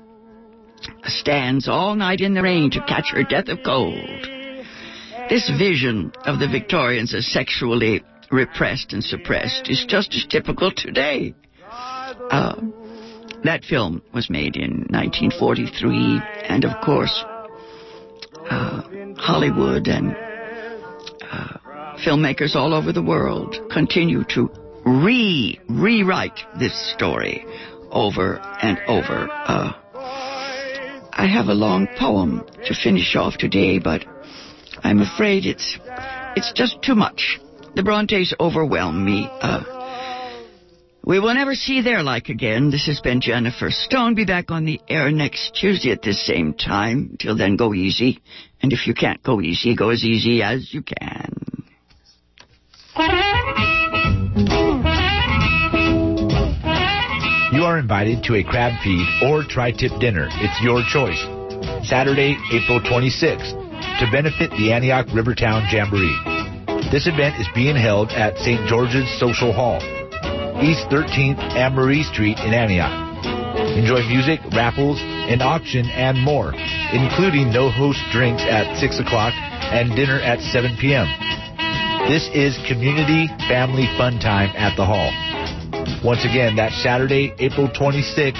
stands 1.04 1.68
all 1.68 1.94
night 1.94 2.20
in 2.20 2.34
the 2.34 2.42
rain 2.42 2.70
to 2.70 2.80
catch 2.86 3.10
her 3.12 3.22
death 3.22 3.48
of 3.48 3.58
cold. 3.64 4.26
This 5.28 5.50
vision 5.58 6.12
of 6.24 6.38
the 6.38 6.48
Victorians 6.48 7.14
as 7.14 7.26
sexually 7.26 8.02
repressed 8.30 8.92
and 8.92 9.02
suppressed 9.02 9.70
is 9.70 9.84
just 9.88 10.14
as 10.14 10.26
typical 10.26 10.70
today. 10.74 11.34
Uh, 12.30 12.60
that 13.44 13.64
film 13.64 14.02
was 14.12 14.30
made 14.30 14.56
in 14.56 14.86
1943, 14.90 16.20
and 16.48 16.64
of 16.64 16.72
course, 16.82 17.24
uh, 18.50 18.82
Hollywood 19.16 19.86
and 19.86 20.16
uh, 21.22 21.58
filmmakers 22.04 22.54
all 22.54 22.72
over 22.74 22.92
the 22.92 23.02
world 23.02 23.56
continue 23.70 24.24
to 24.30 24.50
re 24.84 25.60
rewrite 25.68 26.38
this 26.58 26.74
story 26.94 27.44
over 27.90 28.38
and 28.62 28.78
over. 28.88 29.28
Uh, 29.30 29.72
I 31.16 31.26
have 31.26 31.46
a 31.46 31.54
long 31.54 31.86
poem 31.98 32.44
to 32.66 32.74
finish 32.74 33.14
off 33.14 33.36
today, 33.38 33.78
but 33.78 34.04
I'm 34.82 35.00
afraid 35.00 35.46
it's 35.46 35.78
it's 36.36 36.52
just 36.52 36.82
too 36.82 36.94
much. 36.94 37.40
The 37.76 37.82
Brontes 37.82 38.34
overwhelm 38.40 39.04
me. 39.04 39.28
Uh, 39.30 39.73
we 41.06 41.20
will 41.20 41.34
never 41.34 41.54
see 41.54 41.82
their 41.82 42.02
like 42.02 42.28
again. 42.28 42.70
This 42.70 42.86
has 42.86 43.00
been 43.00 43.20
Jennifer 43.20 43.70
Stone. 43.70 44.14
Be 44.14 44.24
back 44.24 44.50
on 44.50 44.64
the 44.64 44.80
air 44.88 45.10
next 45.10 45.54
Tuesday 45.54 45.92
at 45.92 46.02
this 46.02 46.24
same 46.26 46.54
time. 46.54 47.16
Till 47.18 47.36
then, 47.36 47.56
go 47.56 47.74
easy. 47.74 48.20
And 48.62 48.72
if 48.72 48.86
you 48.86 48.94
can't 48.94 49.22
go 49.22 49.40
easy, 49.40 49.76
go 49.76 49.90
as 49.90 50.04
easy 50.04 50.42
as 50.42 50.72
you 50.72 50.82
can. 50.82 51.32
You 57.52 57.62
are 57.64 57.78
invited 57.78 58.24
to 58.24 58.34
a 58.36 58.42
crab 58.42 58.72
feed 58.82 59.06
or 59.22 59.44
tri-tip 59.44 59.92
dinner. 60.00 60.28
It's 60.30 60.60
your 60.62 60.82
choice. 60.88 61.20
Saturday, 61.86 62.36
April 62.52 62.80
26th 62.80 63.60
to 64.00 64.10
benefit 64.10 64.50
the 64.52 64.72
Antioch 64.72 65.06
Rivertown 65.14 65.62
Jamboree. 65.70 66.16
This 66.90 67.06
event 67.06 67.40
is 67.40 67.46
being 67.54 67.76
held 67.76 68.10
at 68.10 68.38
St. 68.38 68.66
George's 68.66 69.08
Social 69.20 69.52
Hall, 69.52 69.78
East 70.62 70.86
13th 70.86 71.40
Anne 71.58 72.04
Street 72.12 72.38
in 72.38 72.54
Antioch. 72.54 72.94
Enjoy 73.74 74.06
music, 74.06 74.38
raffles, 74.54 75.00
an 75.02 75.42
auction, 75.42 75.86
and 75.90 76.20
more, 76.20 76.54
including 76.94 77.50
no-host 77.50 77.98
drinks 78.12 78.42
at 78.46 78.78
6 78.78 79.00
o'clock 79.00 79.34
and 79.34 79.96
dinner 79.96 80.20
at 80.20 80.38
7 80.54 80.76
p.m. 80.78 81.10
This 82.06 82.30
is 82.30 82.54
community 82.68 83.26
family 83.50 83.90
fun 83.98 84.20
time 84.20 84.54
at 84.54 84.76
the 84.76 84.86
hall. 84.86 85.10
Once 86.04 86.22
again, 86.22 86.54
that's 86.54 86.76
Saturday, 86.82 87.34
April 87.38 87.66
26th, 87.66 88.38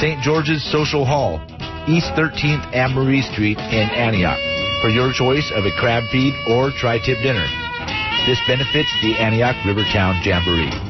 St. 0.00 0.22
George's 0.22 0.64
Social 0.72 1.04
Hall, 1.04 1.44
East 1.86 2.08
13th 2.16 2.72
Anne 2.72 2.96
Street 3.32 3.58
in 3.58 3.86
Antioch 3.92 4.40
for 4.80 4.88
your 4.88 5.12
choice 5.12 5.50
of 5.54 5.66
a 5.66 5.72
crab 5.76 6.04
feed 6.10 6.32
or 6.48 6.70
tri-tip 6.70 7.18
dinner. 7.20 7.46
This 8.26 8.38
benefits 8.46 8.88
the 9.02 9.16
Antioch 9.18 9.56
Rivertown 9.66 10.22
Jamboree. 10.24 10.87